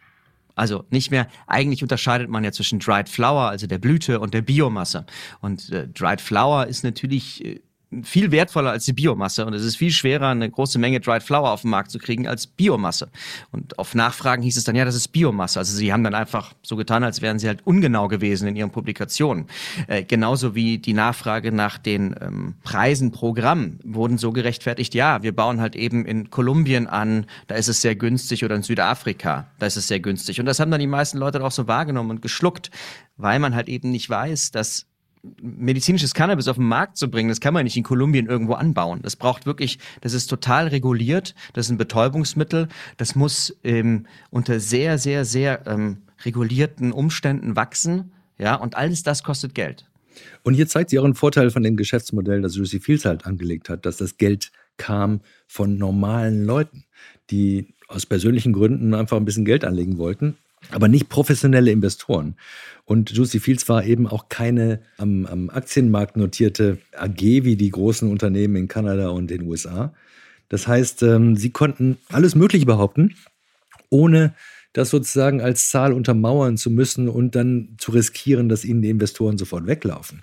[0.55, 4.43] Also nicht mehr, eigentlich unterscheidet man ja zwischen Dried Flower, also der Blüte, und der
[4.43, 5.05] Biomasse.
[5.41, 7.61] Und äh, Dried Flower ist natürlich äh,
[8.03, 11.51] viel wertvoller als die Biomasse und es ist viel schwerer, eine große Menge Dried Flower
[11.51, 13.09] auf den Markt zu kriegen als Biomasse.
[13.53, 15.59] Und auf Nachfragen hieß es dann, ja, das ist Biomasse.
[15.59, 18.70] Also sie haben dann einfach so getan, als wären sie halt ungenau gewesen in ihren
[18.70, 19.47] Publikationen.
[19.86, 25.22] Äh, genauso wie die Nachfrage nach den ähm, Preisen pro Gramm wurden so gerechtfertigt, ja,
[25.22, 29.47] wir bauen halt eben in Kolumbien an, da ist es sehr günstig oder in Südafrika,
[29.59, 30.40] da ist es sehr günstig.
[30.40, 32.70] Und das haben dann die meisten Leute auch so wahrgenommen und geschluckt,
[33.16, 34.86] weil man halt eben nicht weiß, dass
[35.41, 39.01] medizinisches Cannabis auf den Markt zu bringen, das kann man nicht in Kolumbien irgendwo anbauen.
[39.03, 44.61] Das braucht wirklich, das ist total reguliert, das ist ein Betäubungsmittel, das muss ähm, unter
[44.61, 49.87] sehr, sehr, sehr ähm, regulierten Umständen wachsen, ja, und alles das kostet Geld.
[50.43, 53.68] Und hier zeigt sich auch ein Vorteil von dem Geschäftsmodell, das Lucy Fields halt angelegt
[53.68, 56.85] hat, dass das Geld kam von normalen Leuten,
[57.31, 60.37] die aus persönlichen Gründen einfach ein bisschen Geld anlegen wollten
[60.71, 62.37] aber nicht professionelle Investoren.
[62.85, 68.11] Und Juicy Fields war eben auch keine am, am, Aktienmarkt notierte AG wie die großen
[68.11, 69.95] Unternehmen in Kanada und den USA.
[70.49, 73.15] Das heißt, ähm, sie konnten alles Mögliche behaupten,
[73.89, 74.35] ohne
[74.75, 79.39] das sozusagen als Zahl untermauern zu müssen und dann zu riskieren, dass ihnen die Investoren
[79.39, 80.23] sofort weglaufen.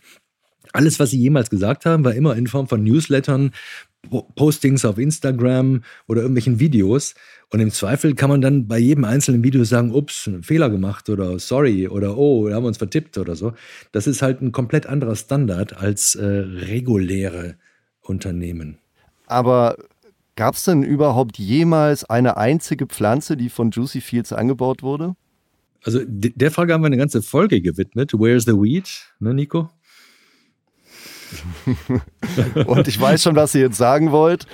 [0.74, 3.52] Alles, was sie jemals gesagt haben, war immer in Form von Newslettern,
[4.36, 7.14] Postings auf Instagram oder irgendwelchen Videos.
[7.50, 11.10] Und im Zweifel kann man dann bei jedem einzelnen Video sagen, ups, einen Fehler gemacht
[11.10, 13.54] oder sorry oder oh, wir haben uns vertippt oder so.
[13.92, 17.56] Das ist halt ein komplett anderer Standard als äh, reguläre
[18.02, 18.78] Unternehmen.
[19.28, 19.78] Aber
[20.36, 25.16] gab es denn überhaupt jemals eine einzige Pflanze, die von Juicy Fields angebaut wurde?
[25.84, 28.14] Also der Frage haben wir eine ganze Folge gewidmet.
[28.14, 28.88] Where's the weed,
[29.20, 29.70] ne, Nico?
[32.66, 34.48] Und ich weiß schon, was ihr jetzt sagen wollt.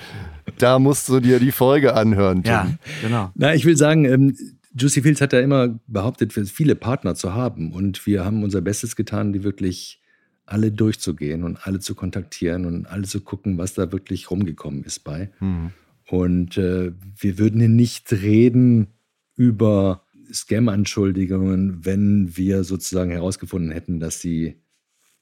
[0.58, 2.42] Da musst du dir die Folge anhören.
[2.42, 2.52] Tim.
[2.52, 2.68] Ja,
[3.02, 3.30] genau.
[3.34, 4.34] Na, ich will sagen, ähm,
[4.74, 7.72] Juicy Fields hat ja immer behauptet, viele Partner zu haben.
[7.72, 10.00] Und wir haben unser Bestes getan, die wirklich
[10.46, 15.00] alle durchzugehen und alle zu kontaktieren und alle zu gucken, was da wirklich rumgekommen ist
[15.00, 15.30] bei.
[15.40, 15.72] Mhm.
[16.08, 18.88] Und äh, wir würden hier nicht reden
[19.36, 20.02] über
[20.32, 24.60] Scam-Anschuldigungen, wenn wir sozusagen herausgefunden hätten, dass sie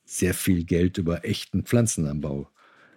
[0.06, 2.48] sehr viel Geld über echten Pflanzenanbau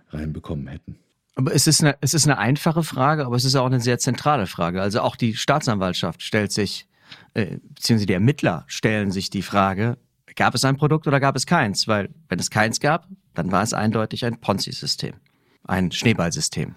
[0.10, 1.00] reinbekommen hätten.
[1.36, 3.98] Aber es ist, eine, es ist eine einfache Frage, aber es ist auch eine sehr
[3.98, 4.82] zentrale Frage.
[4.82, 6.88] Also auch die Staatsanwaltschaft stellt sich,
[7.34, 9.98] äh, beziehungsweise die Ermittler stellen sich die Frage,
[10.36, 11.88] gab es ein Produkt oder gab es keins?
[11.88, 15.14] Weil wenn es keins gab, dann war es eindeutig ein Ponzi-System,
[15.66, 16.76] ein Schneeballsystem.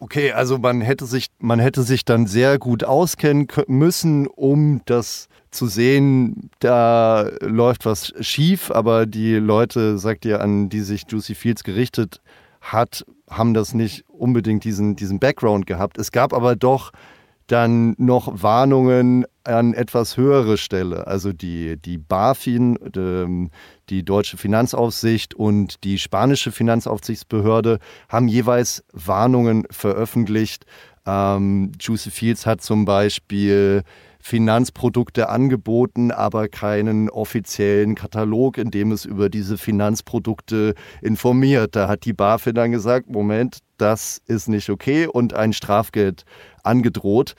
[0.00, 5.28] Okay, also man hätte sich, man hätte sich dann sehr gut auskennen müssen, um das
[5.50, 11.34] zu sehen, da läuft was schief, aber die Leute, sagt ihr, an die sich Juicy
[11.34, 12.20] Fields gerichtet
[12.60, 15.98] hat, haben das nicht unbedingt diesen, diesen Background gehabt.
[15.98, 16.92] Es gab aber doch
[17.46, 21.08] dann noch Warnungen an etwas höhere Stelle.
[21.08, 23.50] Also die, die BaFin, ähm,
[23.88, 30.64] die deutsche Finanzaufsicht und die spanische Finanzaufsichtsbehörde haben jeweils Warnungen veröffentlicht.
[31.06, 33.82] Ähm, Juicy Fields hat zum Beispiel
[34.20, 41.74] Finanzprodukte angeboten, aber keinen offiziellen Katalog, in dem es über diese Finanzprodukte informiert.
[41.74, 46.24] Da hat die BaFin dann gesagt, Moment, das ist nicht okay und ein Strafgeld
[46.62, 47.34] angedroht.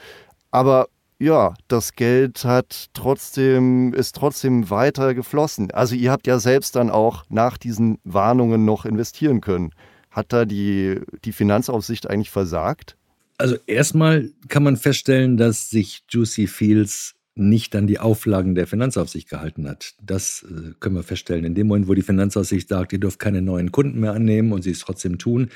[0.50, 0.88] Aber
[1.20, 5.70] ja, das Geld hat trotzdem, ist trotzdem weiter geflossen.
[5.70, 9.72] Also ihr habt ja selbst dann auch nach diesen Warnungen noch investieren können.
[10.10, 12.98] Hat da die, die Finanzaufsicht eigentlich versagt?
[13.42, 19.30] Also erstmal kann man feststellen, dass sich Juicy Fields nicht an die Auflagen der Finanzaufsicht
[19.30, 19.96] gehalten hat.
[20.02, 21.46] Das äh, können wir feststellen.
[21.46, 24.62] In dem Moment, wo die Finanzaufsicht sagt, ihr dürft keine neuen Kunden mehr annehmen und
[24.62, 25.50] sie es trotzdem tun,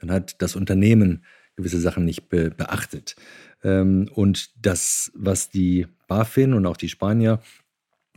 [0.00, 1.24] dann hat das Unternehmen
[1.56, 3.16] gewisse Sachen nicht be beachtet.
[3.62, 7.40] Ähm, und das, was die BaFin und auch die Spanier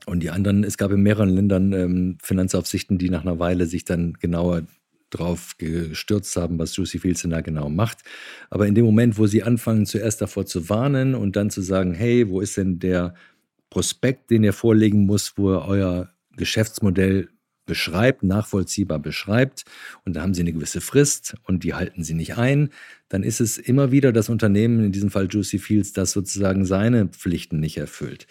[0.06, 3.84] und die anderen, es gab in mehreren Ländern ähm, Finanzaufsichten, die nach einer Weile sich
[3.84, 4.64] dann genauer
[5.10, 8.00] drauf gestürzt haben, was Juicy Fields denn da genau macht.
[8.50, 11.94] Aber in dem Moment, wo sie anfangen, zuerst davor zu warnen und dann zu sagen,
[11.94, 13.14] hey, wo ist denn der
[13.70, 17.30] Prospekt, den ihr vorlegen muss, wo ihr euer Geschäftsmodell
[17.66, 19.66] beschreibt, nachvollziehbar beschreibt,
[20.06, 22.70] und da haben sie eine gewisse Frist und die halten sie nicht ein,
[23.10, 27.08] dann ist es immer wieder das Unternehmen, in diesem Fall Juicy Fields, das sozusagen seine
[27.08, 28.26] Pflichten nicht erfüllt.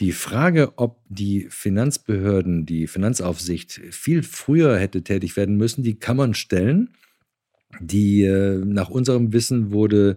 [0.00, 6.16] Die Frage, ob die Finanzbehörden, die Finanzaufsicht viel früher hätte tätig werden müssen, die kann
[6.16, 6.94] man stellen.
[7.80, 10.16] Die, äh, nach unserem Wissen wurde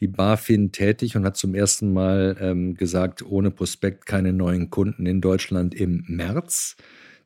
[0.00, 5.06] die BaFin tätig und hat zum ersten Mal ähm, gesagt, ohne Prospekt keine neuen Kunden
[5.06, 6.76] in Deutschland im März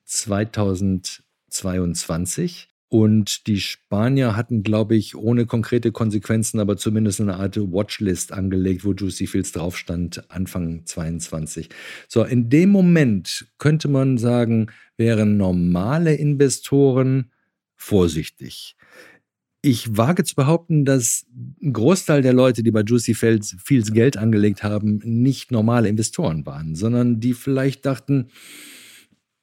[0.05, 2.74] 2022.
[2.95, 8.85] Und die Spanier hatten, glaube ich, ohne konkrete Konsequenzen, aber zumindest eine Art Watchlist angelegt,
[8.85, 11.71] wo Juicy Fields drauf stand, Anfang 22.
[12.07, 17.33] So, in dem Moment könnte man sagen, wären normale Investoren
[17.75, 18.77] vorsichtig.
[19.61, 21.27] Ich wage zu behaupten, dass
[21.61, 26.77] ein Großteil der Leute, die bei Juicy Fields Geld angelegt haben, nicht normale Investoren waren,
[26.77, 28.29] sondern die vielleicht dachten,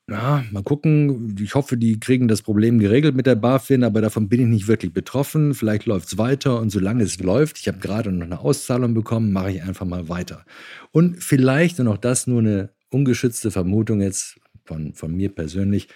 [0.10, 1.36] ja, mal gucken.
[1.39, 4.68] Ich hoffe, die kriegen das Problem geregelt mit der BaFin, aber davon bin ich nicht
[4.68, 5.54] wirklich betroffen.
[5.54, 9.32] Vielleicht läuft es weiter und solange es läuft, ich habe gerade noch eine Auszahlung bekommen,
[9.32, 10.45] mache ich einfach mal weiter.
[10.91, 15.88] Und vielleicht, und auch das nur eine ungeschützte Vermutung jetzt von, von mir persönlich,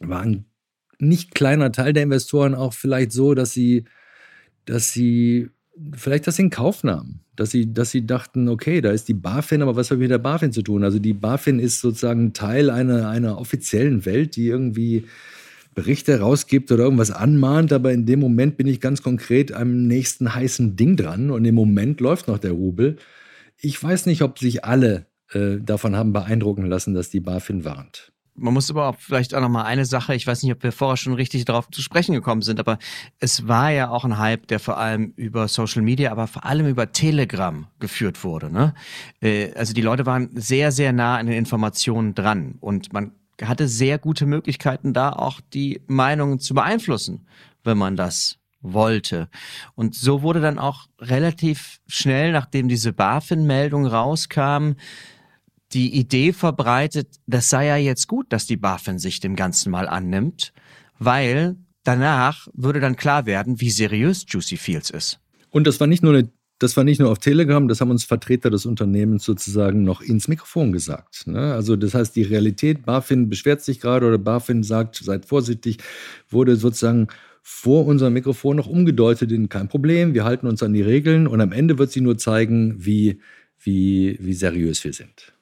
[0.00, 0.46] war ein
[0.98, 3.84] nicht kleiner Teil der Investoren auch vielleicht so, dass sie,
[4.64, 5.50] dass sie
[5.94, 9.62] vielleicht das in Kauf nahmen dass sie, dass sie dachten, okay, da ist die BaFin,
[9.62, 10.84] aber was hat mit der BaFin zu tun?
[10.84, 15.04] Also die BaFin ist sozusagen Teil einer, einer offiziellen Welt, die irgendwie
[15.74, 20.34] Berichte rausgibt oder irgendwas anmahnt, aber in dem Moment bin ich ganz konkret am nächsten
[20.34, 22.96] heißen Ding dran und im Moment läuft noch der Rubel.
[23.58, 28.13] Ich weiß nicht, ob sich alle äh, davon haben beeindrucken lassen, dass die BaFin warnt.
[28.36, 30.72] Man muss aber auch vielleicht auch noch mal eine Sache, ich weiß nicht, ob wir
[30.72, 32.78] vorher schon richtig darauf zu sprechen gekommen sind, aber
[33.20, 36.66] es war ja auch ein Hype, der vor allem über Social Media, aber vor allem
[36.66, 38.50] über Telegram geführt wurde.
[38.50, 38.74] Ne?
[39.20, 43.12] Äh, also die Leute waren sehr, sehr nah an den Informationen dran und man
[43.42, 47.26] hatte sehr gute Möglichkeiten, da auch die Meinungen zu beeinflussen,
[47.62, 49.28] wenn man das wollte.
[49.74, 54.72] Und so wurde dann auch relativ schnell, nachdem diese BaFin-Meldung rauskam,
[55.74, 59.88] die Idee verbreitet, das sei ja jetzt gut, dass die BaFin sich dem Ganzen mal
[59.88, 60.52] annimmt,
[60.98, 65.20] weil danach würde dann klar werden, wie seriös Juicy Fields ist.
[65.50, 66.28] Und das war nicht nur eine
[66.60, 70.28] das war nicht nur auf Telegram, das haben uns Vertreter des Unternehmens sozusagen noch ins
[70.28, 71.26] Mikrofon gesagt.
[71.26, 71.52] Ne?
[71.52, 75.78] Also das heißt, die Realität, BaFin beschwert sich gerade oder BaFin sagt, seid vorsichtig,
[76.30, 77.08] wurde sozusagen
[77.42, 81.40] vor unserem Mikrofon noch umgedeutet in kein Problem, wir halten uns an die Regeln und
[81.40, 83.20] am Ende wird sie nur zeigen, wie,
[83.58, 85.33] wie, wie seriös wir sind.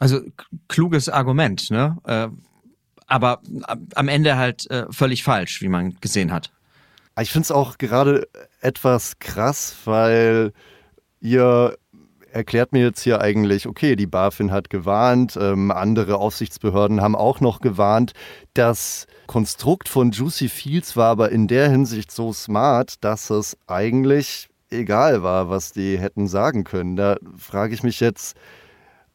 [0.00, 0.20] Also
[0.66, 1.96] kluges Argument, ne?
[2.04, 2.28] Äh,
[3.06, 3.40] aber
[3.94, 6.50] am Ende halt äh, völlig falsch, wie man gesehen hat.
[7.20, 8.26] Ich finde es auch gerade
[8.60, 10.52] etwas krass, weil
[11.20, 11.76] ihr
[12.32, 17.40] erklärt mir jetzt hier eigentlich, okay, die BaFin hat gewarnt, ähm, andere Aufsichtsbehörden haben auch
[17.40, 18.12] noch gewarnt.
[18.54, 24.48] Das Konstrukt von Juicy Fields war aber in der Hinsicht so smart, dass es eigentlich
[24.70, 26.96] egal war, was die hätten sagen können.
[26.96, 28.36] Da frage ich mich jetzt,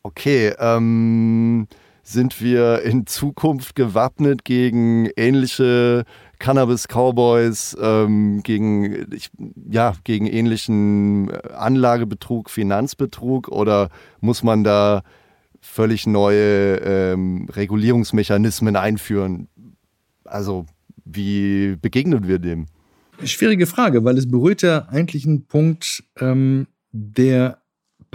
[0.06, 1.68] okay, ähm,
[2.04, 6.06] sind wir in Zukunft gewappnet gegen ähnliche
[6.38, 9.32] Cannabis-Cowboys, ähm, gegen, ich,
[9.68, 13.90] ja, gegen ähnlichen Anlagebetrug, Finanzbetrug oder
[14.22, 15.02] muss man da
[15.60, 19.48] völlig neue ähm, Regulierungsmechanismen einführen?
[20.24, 20.68] Also,
[21.04, 22.68] wie begegnen wir dem?
[23.24, 27.65] Schwierige Frage, weil es berührt ja eigentlich einen Punkt, ähm, der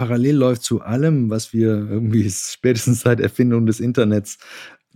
[0.01, 4.39] parallel läuft zu allem, was wir irgendwie spätestens seit Erfindung des Internets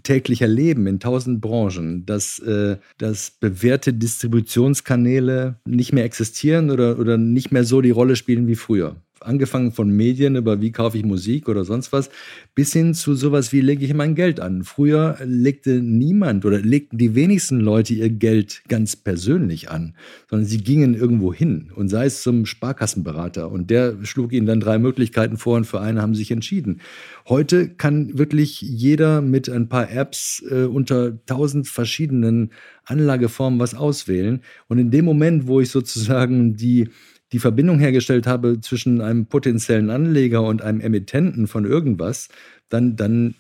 [0.02, 7.20] täglich erleben in tausend Branchen, dass, äh, dass bewährte Distributionskanäle nicht mehr existieren oder, oder
[7.20, 11.06] nicht mehr so die Rolle spielen wie früher angefangen von Medien über wie kaufe ich
[11.06, 12.10] Musik oder sonst was,
[12.54, 14.64] bis hin zu sowas wie lege ich mein Geld an.
[14.64, 19.96] Früher legte niemand oder legten die wenigsten Leute ihr Geld ganz persönlich an,
[20.30, 24.60] sondern sie gingen irgendwo hin und sei es zum Sparkassenberater und der schlug ihnen dann
[24.60, 26.82] drei Möglichkeiten vor und für eine haben sie sich entschieden.
[27.28, 32.52] Heute kann wirklich jeder mit ein paar Apps äh, unter tausend verschiedenen
[32.84, 36.90] Anlageformen was auswählen und in dem Moment, wo ich sozusagen die
[37.36, 42.30] die Verbindung hergestellt habe zwischen einem potenziellen Anleger und einem Emittenten von irgendwas,
[42.70, 43.36] dann, dann,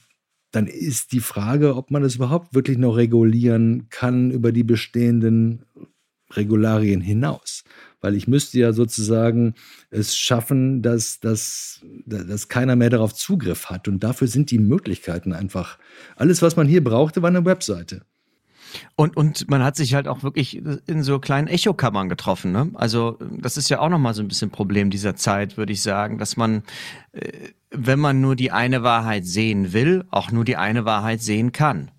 [0.52, 5.64] dann ist die Frage, ob man es überhaupt wirklich noch regulieren kann über die bestehenden
[6.34, 7.64] Regularien hinaus.
[8.02, 9.54] Weil ich müsste ja sozusagen
[9.92, 13.88] es schaffen, dass, dass, dass keiner mehr darauf Zugriff hat.
[13.88, 15.80] Und dafür sind die Möglichkeiten einfach.
[16.18, 18.02] Alles, was man hier brauchte, war eine Webseite.
[18.96, 22.52] Und, und man hat sich halt auch wirklich in so kleinen Echokammern getroffen.
[22.52, 22.72] Ne?
[22.74, 26.18] Also das ist ja auch nochmal so ein bisschen Problem dieser Zeit, würde ich sagen,
[26.18, 26.64] dass man,
[27.12, 31.52] äh, wenn man nur die eine Wahrheit sehen will, auch nur die eine Wahrheit sehen
[31.52, 31.92] kann.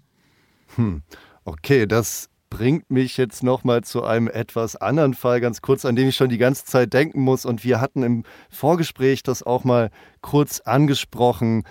[0.77, 1.03] Hm.
[1.45, 6.09] Okay, das bringt mich jetzt nochmal zu einem etwas anderen Fall, ganz kurz, an den
[6.09, 7.45] ich schon die ganze Zeit denken muss.
[7.45, 11.64] Und wir hatten im Vorgespräch das auch mal kurz angesprochen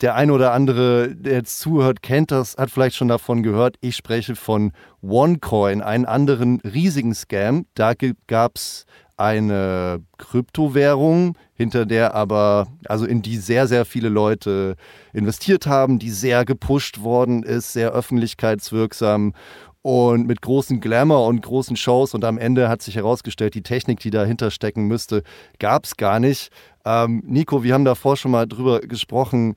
[0.00, 3.76] der eine oder andere, der jetzt zuhört, kennt das, hat vielleicht schon davon gehört.
[3.80, 4.72] Ich spreche von
[5.02, 7.66] OneCoin, einen anderen riesigen Scam.
[7.74, 7.92] Da
[8.26, 8.86] gab es
[9.16, 14.76] eine Kryptowährung, hinter der aber, also in die sehr, sehr viele Leute
[15.12, 19.34] investiert haben, die sehr gepusht worden ist, sehr öffentlichkeitswirksam
[19.82, 22.14] und mit großen Glamour und großen Shows.
[22.14, 25.22] Und am Ende hat sich herausgestellt, die Technik, die dahinter stecken müsste,
[25.58, 26.50] gab es gar nicht.
[26.86, 29.54] Ähm, Nico, wir haben davor schon mal drüber gesprochen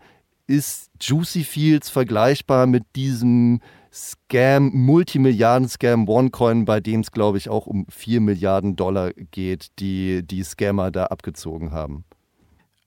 [0.47, 3.61] ist Juicy Fields vergleichbar mit diesem
[3.93, 10.25] Scam, Multimilliarden-Scam OneCoin, bei dem es, glaube ich, auch um 4 Milliarden Dollar geht, die
[10.25, 12.03] die Scammer da abgezogen haben?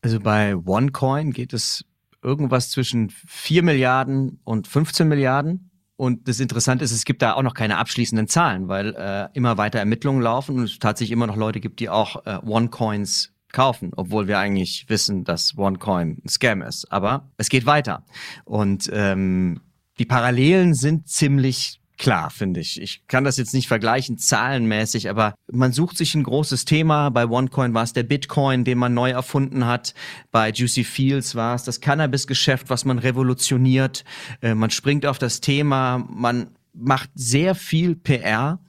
[0.02, 1.84] Also bei OneCoin geht es
[2.22, 5.70] irgendwas zwischen 4 Milliarden und 15 Milliarden.
[5.96, 9.56] Und das Interessante ist, es gibt da auch noch keine abschließenden Zahlen, weil äh, immer
[9.56, 13.92] weiter Ermittlungen laufen und es tatsächlich immer noch Leute gibt, die auch äh, OneCoins kaufen,
[13.96, 16.92] obwohl wir eigentlich wissen, dass OneCoin ein Scam ist.
[16.92, 18.04] Aber es geht weiter.
[18.44, 19.62] Und ähm,
[19.98, 22.78] die Parallelen sind ziemlich klar, finde ich.
[22.78, 27.08] Ich kann das jetzt nicht vergleichen zahlenmäßig, aber man sucht sich ein großes Thema.
[27.08, 29.94] Bei OneCoin war es der Bitcoin, den man neu erfunden hat.
[30.30, 34.04] Bei Juicy Fields war es das Cannabis-Geschäft, was man revolutioniert.
[34.42, 38.60] Äh, man springt auf das Thema, man macht sehr viel PR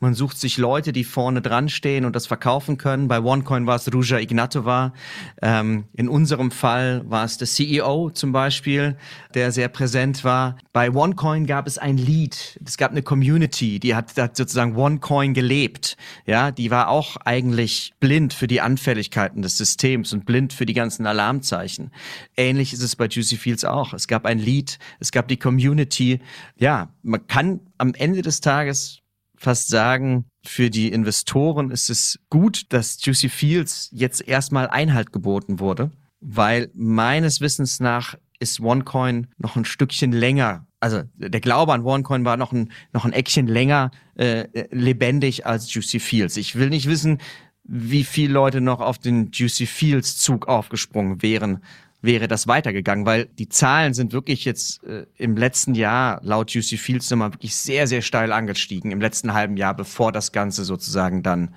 [0.00, 3.08] man sucht sich Leute, die vorne dran stehen und das verkaufen können.
[3.08, 4.92] Bei OneCoin war es Ruja Ignatova.
[5.40, 8.96] Ähm, in unserem Fall war es der CEO zum Beispiel,
[9.34, 10.56] der sehr präsent war.
[10.72, 12.60] Bei OneCoin gab es ein Lied.
[12.64, 15.96] Es gab eine Community, die hat, hat sozusagen OneCoin gelebt.
[16.26, 20.74] Ja, die war auch eigentlich blind für die Anfälligkeiten des Systems und blind für die
[20.74, 21.92] ganzen Alarmzeichen.
[22.36, 23.92] Ähnlich ist es bei Juicy Fields auch.
[23.92, 26.20] Es gab ein Lied, es gab die Community.
[26.56, 29.01] Ja, man kann am Ende des Tages
[29.42, 35.58] fast sagen, für die Investoren ist es gut, dass Juicy Fields jetzt erstmal Einhalt geboten
[35.58, 35.90] wurde,
[36.20, 40.66] weil meines Wissens nach ist OneCoin noch ein Stückchen länger.
[40.80, 45.72] Also der Glaube an OneCoin war noch ein, noch ein Eckchen länger äh, lebendig als
[45.72, 46.36] Juicy Fields.
[46.36, 47.18] Ich will nicht wissen,
[47.64, 51.62] wie viele Leute noch auf den Juicy Fields Zug aufgesprungen wären,
[52.02, 56.76] wäre das weitergegangen, weil die Zahlen sind wirklich jetzt äh, im letzten Jahr laut Juicy
[56.76, 61.22] Fields nochmal wirklich sehr, sehr steil angestiegen, im letzten halben Jahr, bevor das Ganze sozusagen
[61.22, 61.54] dann,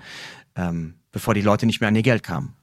[0.56, 2.54] ähm, bevor die Leute nicht mehr an ihr Geld kamen.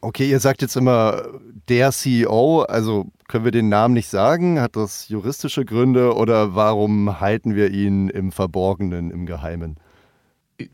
[0.00, 1.26] Okay, ihr sagt jetzt immer
[1.68, 4.60] der CEO, also können wir den Namen nicht sagen?
[4.60, 9.76] Hat das juristische Gründe oder warum halten wir ihn im Verborgenen, im Geheimen?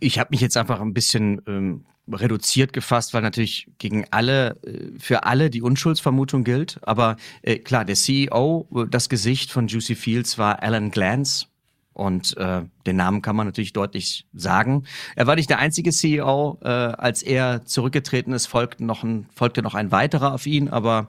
[0.01, 4.99] Ich habe mich jetzt einfach ein bisschen ähm, reduziert gefasst, weil natürlich gegen alle, äh,
[4.99, 6.79] für alle die Unschuldsvermutung gilt.
[6.83, 11.47] Aber äh, klar, der CEO, das Gesicht von Juicy Fields war Alan Glantz.
[11.95, 14.85] Und äh, den Namen kann man natürlich deutlich sagen.
[15.15, 16.59] Er war nicht der einzige CEO.
[16.63, 20.71] Äh, als er zurückgetreten ist, folgte noch ein, folgte noch ein weiterer auf ihn.
[20.71, 21.09] Aber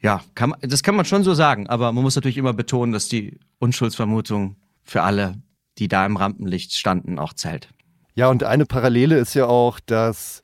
[0.00, 1.66] ja, kann man, das kann man schon so sagen.
[1.66, 4.54] Aber man muss natürlich immer betonen, dass die Unschuldsvermutung
[4.84, 5.42] für alle,
[5.78, 7.68] die da im Rampenlicht standen, auch zählt.
[8.16, 10.42] Ja, und eine Parallele ist ja auch, dass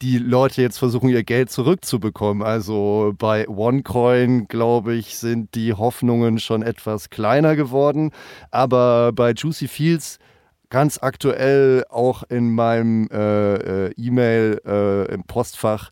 [0.00, 2.42] die Leute jetzt versuchen, ihr Geld zurückzubekommen.
[2.42, 8.12] Also bei OneCoin, glaube ich, sind die Hoffnungen schon etwas kleiner geworden.
[8.50, 10.18] Aber bei Juicy Fields
[10.70, 15.90] ganz aktuell auch in meinem äh, äh, E-Mail äh, im Postfach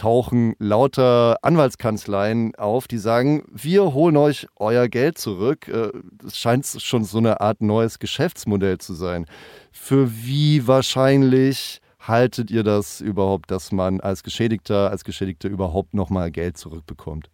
[0.00, 5.68] tauchen lauter Anwaltskanzleien auf, die sagen, wir holen euch euer Geld zurück.
[5.68, 5.90] Äh,
[6.22, 9.26] das scheint schon so eine Art neues Geschäftsmodell zu sein.
[9.72, 16.30] Für wie wahrscheinlich haltet ihr das überhaupt, dass man als Geschädigter, als Geschädigter überhaupt nochmal
[16.30, 17.28] Geld zurückbekommt?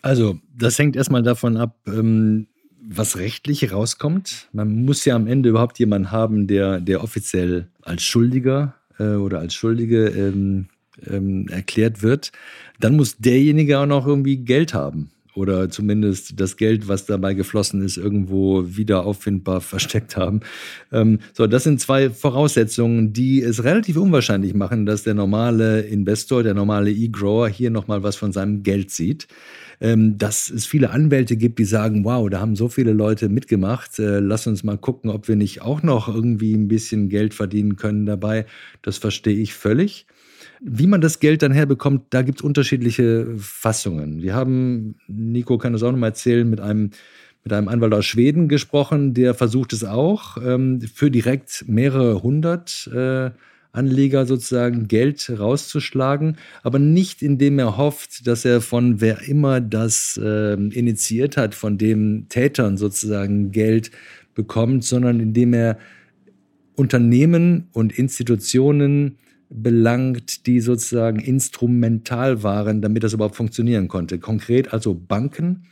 [0.00, 2.46] Also, das hängt erstmal davon ab, ähm,
[2.82, 4.48] was rechtlich rauskommt.
[4.54, 9.40] Man muss ja am Ende überhaupt jemanden haben, der, der offiziell als Schuldiger äh, oder
[9.40, 10.68] als Schuldige ähm,
[11.06, 12.32] ähm, erklärt wird.
[12.78, 17.82] Dann muss derjenige auch noch irgendwie Geld haben oder zumindest das Geld, was dabei geflossen
[17.82, 20.40] ist, irgendwo wieder auffindbar versteckt haben.
[20.92, 26.42] Ähm, so, das sind zwei Voraussetzungen, die es relativ unwahrscheinlich machen, dass der normale Investor,
[26.42, 29.28] der normale E-Grower hier nochmal was von seinem Geld sieht.
[29.82, 33.98] Ähm, dass es viele Anwälte gibt, die sagen, wow, da haben so viele Leute mitgemacht,
[33.98, 37.76] äh, lass uns mal gucken, ob wir nicht auch noch irgendwie ein bisschen Geld verdienen
[37.76, 38.44] können dabei.
[38.82, 40.06] Das verstehe ich völlig.
[40.60, 44.20] Wie man das Geld dann herbekommt, da gibt es unterschiedliche Fassungen.
[44.20, 46.90] Wir haben, Nico kann das auch noch mal erzählen, mit einem,
[47.44, 52.90] mit einem Anwalt aus Schweden gesprochen, der versucht es auch, ähm, für direkt mehrere hundert
[52.94, 53.30] äh,
[53.72, 60.20] Anleger sozusagen Geld rauszuschlagen, aber nicht indem er hofft, dass er von wer immer das
[60.22, 63.90] äh, initiiert hat, von dem Tätern sozusagen Geld
[64.34, 65.78] bekommt, sondern indem er
[66.74, 69.16] Unternehmen und Institutionen
[69.50, 74.18] belangt, die sozusagen instrumental waren, damit das überhaupt funktionieren konnte.
[74.18, 75.66] Konkret also Banken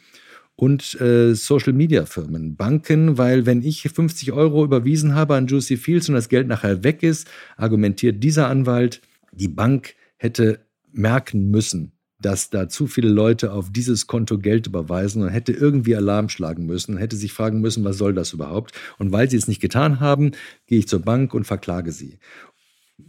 [0.56, 2.56] und äh, Social-Media-Firmen.
[2.56, 6.82] Banken, weil wenn ich 50 Euro überwiesen habe an Juicy Fields und das Geld nachher
[6.82, 9.00] weg ist, argumentiert dieser Anwalt,
[9.30, 10.58] die Bank hätte
[10.92, 15.94] merken müssen, dass da zu viele Leute auf dieses Konto Geld überweisen und hätte irgendwie
[15.94, 18.72] Alarm schlagen müssen, hätte sich fragen müssen, was soll das überhaupt?
[18.98, 20.32] Und weil sie es nicht getan haben,
[20.66, 22.18] gehe ich zur Bank und verklage sie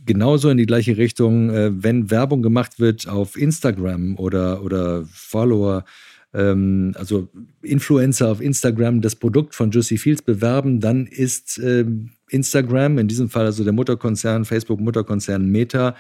[0.06, 5.86] genauso in die gleiche Richtung, äh, wenn Werbung gemacht wird auf Instagram oder, oder Follower,
[6.34, 7.28] ähm, also
[7.62, 11.86] Influencer auf Instagram das Produkt von Juicy Fields bewerben, dann ist äh,
[12.30, 15.96] Instagram, in diesem Fall also der Mutterkonzern, Facebook-Mutterkonzern Meta,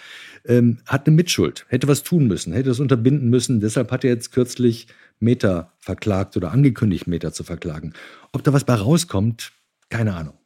[0.45, 3.59] ähm, hat eine Mitschuld, hätte was tun müssen, hätte es unterbinden müssen.
[3.59, 4.87] Deshalb hat er jetzt kürzlich
[5.19, 7.93] Meta verklagt oder angekündigt, Meta zu verklagen.
[8.31, 9.51] Ob da was bei rauskommt,
[9.89, 10.38] keine Ahnung.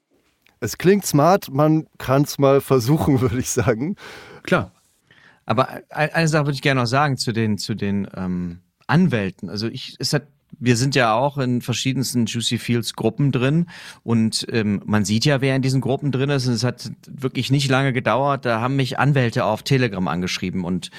[0.64, 3.98] Es klingt smart, man kann es mal versuchen, würde ich sagen.
[4.44, 4.72] Klar.
[5.46, 9.50] Aber eine Sache würde ich gerne noch sagen zu den, zu den ähm, Anwälten.
[9.50, 10.24] Also ich, es hat
[10.60, 13.66] wir sind ja auch in verschiedensten Juicy Fields Gruppen drin
[14.04, 16.48] und ähm, man sieht ja, wer in diesen Gruppen drin ist.
[16.48, 18.46] Und es hat wirklich nicht lange gedauert.
[18.46, 20.92] Da haben mich Anwälte auf Telegram angeschrieben und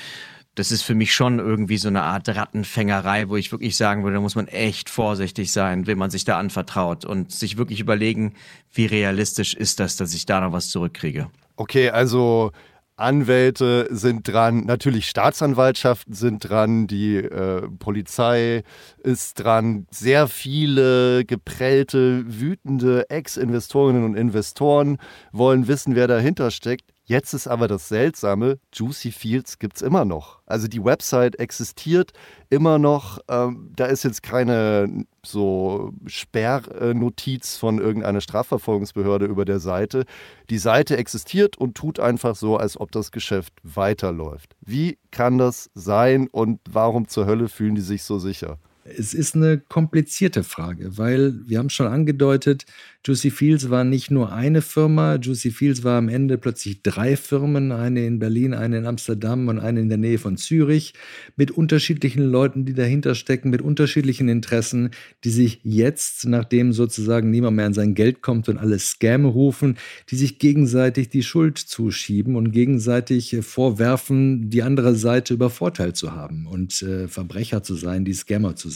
[0.55, 4.15] das ist für mich schon irgendwie so eine Art Rattenfängerei, wo ich wirklich sagen würde,
[4.15, 8.35] da muss man echt vorsichtig sein, wenn man sich da anvertraut und sich wirklich überlegen,
[8.73, 11.29] wie realistisch ist das, dass ich da noch was zurückkriege.
[11.57, 12.53] Okay, also
[12.97, 18.63] Anwälte sind dran, natürlich Staatsanwaltschaften sind dran, die äh, Polizei
[19.03, 24.99] ist dran, sehr viele geprellte, wütende Ex-Investorinnen und Investoren
[25.33, 26.94] wollen wissen, wer dahinter steckt.
[27.07, 30.41] Jetzt ist aber das Seltsame, Juicy Fields gibt es immer noch.
[30.47, 32.13] Also die Website existiert
[32.49, 33.19] immer noch.
[33.29, 40.07] Ähm, da ist jetzt keine so Sperrnotiz von irgendeiner Strafverfolgungsbehörde über der Seite.
[40.49, 44.57] Die Seite existiert und tut einfach so, als ob das Geschäft weiterläuft.
[44.63, 48.59] Wie kann das sein und warum zur Hölle fühlen die sich so sicher?
[48.87, 52.67] Es ist eine komplizierte Frage, weil wir haben schon angedeutet,
[53.07, 57.73] Juicy Fields war nicht nur eine Firma, Juicy Fields war am Ende plötzlich drei Firmen,
[57.73, 60.93] eine in Berlin, eine in Amsterdam und eine in der Nähe von Zürich,
[61.37, 64.91] mit unterschiedlichen Leuten, die dahinter stecken, mit unterschiedlichen Interessen,
[65.25, 69.79] die sich jetzt, nachdem sozusagen niemand mehr an sein Geld kommt und alle Scam rufen,
[70.11, 76.47] die sich gegenseitig die Schuld zuschieben und gegenseitig vorwerfen, die andere Seite übervorteilt zu haben
[76.47, 78.74] und äh, Verbrecher zu sein, die Scammer zu sein.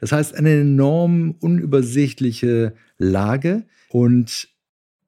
[0.00, 3.64] Das heißt, eine enorm unübersichtliche Lage.
[3.88, 4.48] Und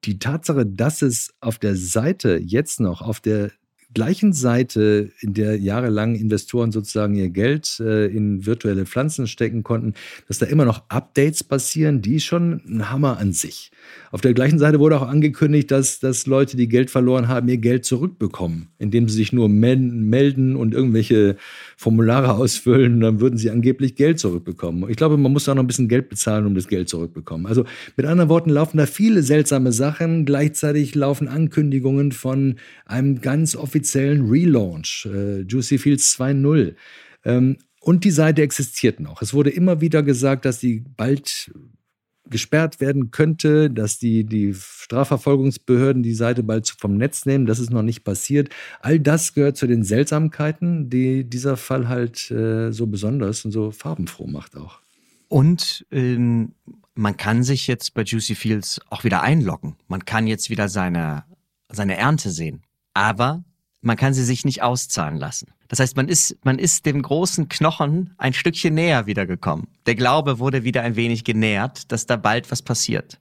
[0.05, 3.51] die Tatsache, dass es auf der Seite jetzt noch, auf der
[3.93, 9.95] gleichen Seite, in der jahrelang Investoren sozusagen ihr Geld äh, in virtuelle Pflanzen stecken konnten,
[10.29, 13.71] dass da immer noch Updates passieren, die ist schon ein Hammer an sich.
[14.11, 17.59] Auf der gleichen Seite wurde auch angekündigt, dass, dass Leute, die Geld verloren haben, ihr
[17.59, 21.37] Geld zurückbekommen, indem sie sich nur melden und irgendwelche
[21.77, 24.89] Formulare ausfüllen, dann würden sie angeblich Geld zurückbekommen.
[24.91, 27.47] Ich glaube, man muss auch noch ein bisschen Geld bezahlen, um das Geld zurückbekommen.
[27.47, 27.65] Also
[27.97, 30.25] mit anderen Worten laufen da viele seltsame Sachen.
[30.25, 36.75] Gleichzeitig laufen Ankündigungen von einem ganz offiziellen Relaunch, äh, Juicy Fields 2.0.
[37.25, 39.23] Ähm, und die Seite existiert noch.
[39.23, 41.51] Es wurde immer wieder gesagt, dass die bald
[42.31, 47.47] gesperrt werden könnte, dass die, die Strafverfolgungsbehörden die Seite bald vom Netz nehmen.
[47.47, 48.49] Das ist noch nicht passiert.
[48.81, 53.71] All das gehört zu den Seltsamkeiten, die dieser Fall halt äh, so besonders und so
[53.71, 54.81] farbenfroh macht auch.
[55.29, 56.53] Und ähm,
[56.95, 59.77] man kann sich jetzt bei Juicy Fields auch wieder einloggen.
[59.89, 61.25] Man kann jetzt wieder seine,
[61.69, 62.63] seine Ernte sehen.
[62.95, 63.45] Aber
[63.83, 65.49] man kann sie sich nicht auszahlen lassen.
[65.69, 69.69] Das heißt, man ist, man ist dem großen Knochen ein Stückchen näher wiedergekommen.
[69.87, 73.21] Der Glaube wurde wieder ein wenig genährt, dass da bald was passiert.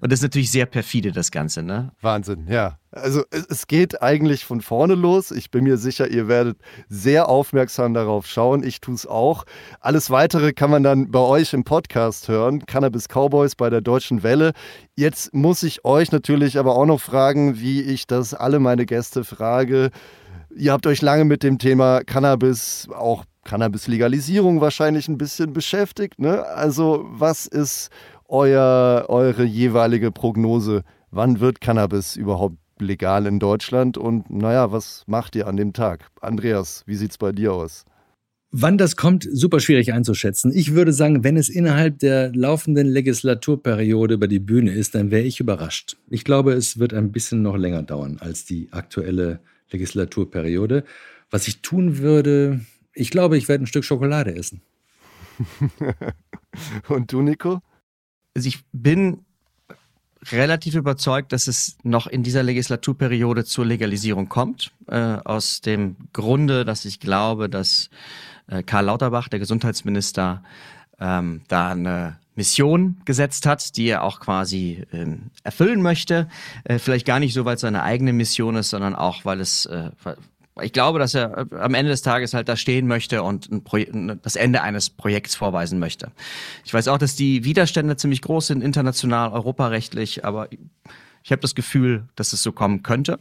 [0.00, 1.92] Und das ist natürlich sehr perfide, das Ganze, ne?
[2.00, 2.78] Wahnsinn, ja.
[2.90, 5.30] Also es geht eigentlich von vorne los.
[5.30, 6.58] Ich bin mir sicher, ihr werdet
[6.88, 8.62] sehr aufmerksam darauf schauen.
[8.62, 9.44] Ich tue es auch.
[9.80, 12.66] Alles Weitere kann man dann bei euch im Podcast hören.
[12.66, 14.52] Cannabis Cowboys bei der Deutschen Welle.
[14.94, 19.24] Jetzt muss ich euch natürlich aber auch noch fragen, wie ich das alle meine Gäste
[19.24, 19.90] frage.
[20.54, 26.18] Ihr habt euch lange mit dem Thema Cannabis, auch Cannabis-Legalisierung wahrscheinlich ein bisschen beschäftigt.
[26.18, 26.44] Ne?
[26.46, 27.90] Also was ist
[28.32, 30.82] euer, eure jeweilige Prognose?
[31.10, 33.98] Wann wird Cannabis überhaupt legal in Deutschland?
[33.98, 36.06] Und naja, was macht ihr an dem Tag?
[36.20, 37.84] Andreas, wie sieht es bei dir aus?
[38.50, 40.52] Wann das kommt, super schwierig einzuschätzen.
[40.54, 45.22] Ich würde sagen, wenn es innerhalb der laufenden Legislaturperiode über die Bühne ist, dann wäre
[45.22, 45.96] ich überrascht.
[46.10, 50.84] Ich glaube, es wird ein bisschen noch länger dauern als die aktuelle Legislaturperiode.
[51.30, 52.60] Was ich tun würde,
[52.94, 54.60] ich glaube, ich werde ein Stück Schokolade essen.
[56.88, 57.62] Und du, Nico?
[58.34, 59.24] Also ich bin
[60.30, 64.72] relativ überzeugt, dass es noch in dieser Legislaturperiode zur Legalisierung kommt.
[64.86, 67.90] Äh, aus dem Grunde, dass ich glaube, dass
[68.46, 70.42] äh, Karl Lauterbach, der Gesundheitsminister,
[71.00, 76.28] ähm, da eine Mission gesetzt hat, die er auch quasi ähm, erfüllen möchte.
[76.64, 79.66] Äh, vielleicht gar nicht so, weil es seine eigene Mission ist, sondern auch, weil es,
[79.66, 79.90] äh,
[80.60, 83.48] ich glaube, dass er äh, am Ende des Tages halt da stehen möchte und
[84.22, 86.12] das Ende eines Projekts vorweisen möchte.
[86.64, 90.48] Ich weiß auch, dass die Widerstände ziemlich groß sind, international, europarechtlich, aber
[91.22, 93.18] ich habe das Gefühl, dass es so kommen könnte.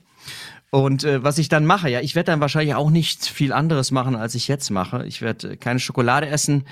[0.72, 3.92] Und äh, was ich dann mache, ja, ich werde dann wahrscheinlich auch nicht viel anderes
[3.92, 5.06] machen, als ich jetzt mache.
[5.06, 6.66] Ich werde keine Schokolade essen.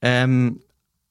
[0.00, 0.60] Ähm,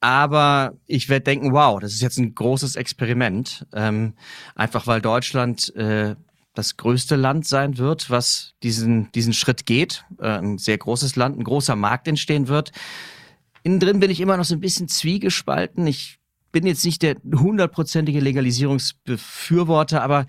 [0.02, 3.66] aber ich werde denken, wow, das ist jetzt ein großes Experiment.
[3.74, 4.14] Ähm,
[4.56, 6.16] einfach weil Deutschland äh,
[6.60, 10.04] das größte Land sein wird, was diesen, diesen Schritt geht.
[10.20, 12.72] Äh, ein sehr großes Land, ein großer Markt entstehen wird.
[13.64, 15.88] Innen drin bin ich immer noch so ein bisschen zwiegespalten.
[15.88, 16.20] Ich
[16.52, 20.26] bin jetzt nicht der hundertprozentige Legalisierungsbefürworter, aber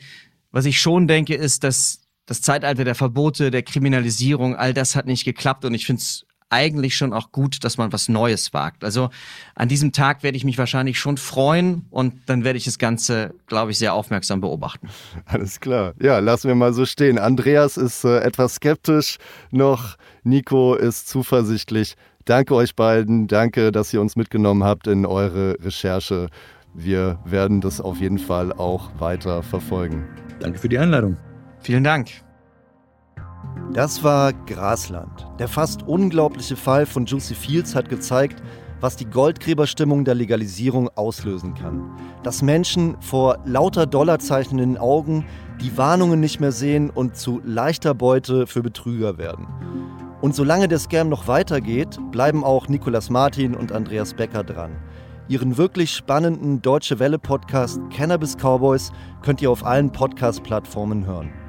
[0.53, 5.07] was ich schon denke, ist, dass das Zeitalter der Verbote, der Kriminalisierung, all das hat
[5.07, 8.85] nicht geklappt und ich finde es eigentlich schon auch gut, dass man was Neues wagt.
[8.85, 9.11] Also
[9.55, 13.35] an diesem Tag werde ich mich wahrscheinlich schon freuen und dann werde ich das Ganze,
[13.47, 14.89] glaube ich, sehr aufmerksam beobachten.
[15.25, 15.95] Alles klar.
[16.01, 17.19] Ja, lassen wir mal so stehen.
[17.19, 19.19] Andreas ist äh, etwas skeptisch
[19.51, 19.97] noch.
[20.25, 21.95] Nico ist zuversichtlich.
[22.25, 23.29] Danke euch beiden.
[23.29, 26.29] Danke, dass ihr uns mitgenommen habt in eure Recherche.
[26.75, 30.05] Wir werden das auf jeden Fall auch weiter verfolgen.
[30.41, 31.17] Danke für die Einladung.
[31.61, 32.30] Vielen Dank.
[33.73, 35.29] Das war Grasland.
[35.39, 38.43] Der fast unglaubliche Fall von Juicy Fields hat gezeigt,
[38.81, 41.89] was die Goldgräberstimmung der Legalisierung auslösen kann.
[42.25, 45.25] Dass Menschen vor lauter Dollarzeichen in den Augen
[45.61, 49.47] die Warnungen nicht mehr sehen und zu leichter Beute für Betrüger werden.
[50.21, 54.73] Und solange der Scam noch weitergeht, bleiben auch Nicolas Martin und Andreas Becker dran.
[55.29, 58.91] Ihren wirklich spannenden Deutsche Welle Podcast Cannabis Cowboys
[59.23, 61.40] könnt ihr auf allen Podcast-Plattformen hören.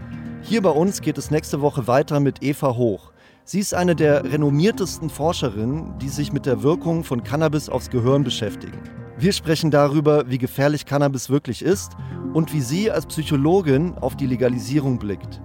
[0.43, 3.11] Hier bei uns geht es nächste Woche weiter mit Eva Hoch.
[3.43, 8.23] Sie ist eine der renommiertesten Forscherinnen, die sich mit der Wirkung von Cannabis aufs Gehirn
[8.23, 8.79] beschäftigen.
[9.17, 11.91] Wir sprechen darüber, wie gefährlich Cannabis wirklich ist
[12.33, 15.39] und wie sie als Psychologin auf die Legalisierung blickt.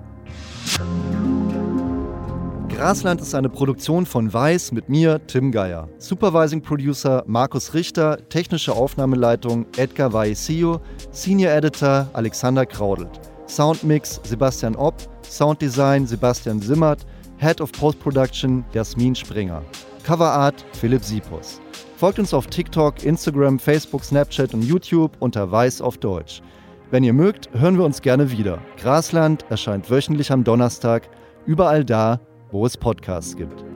[2.69, 5.89] Grasland ist eine Produktion von Weiß mit mir, Tim Geier.
[5.99, 10.81] Supervising Producer Markus Richter, technische Aufnahmeleitung Edgar Vaisio,
[11.11, 13.21] Senior Editor Alexander Kraudelt.
[13.47, 17.07] Soundmix Sebastian Opp, Sounddesign Sebastian Simmert,
[17.39, 19.63] Head of Post-Production Jasmin Springer.
[20.05, 21.61] Coverart Philipp Sipos.
[21.97, 26.43] Folgt uns auf TikTok, Instagram, Facebook, Snapchat und YouTube unter Weiß auf Deutsch.
[26.91, 28.59] Wenn ihr mögt, hören wir uns gerne wieder.
[28.81, 31.09] Grasland erscheint wöchentlich am Donnerstag.
[31.45, 32.21] Überall da,
[32.53, 33.76] wo es Podcasts gibt.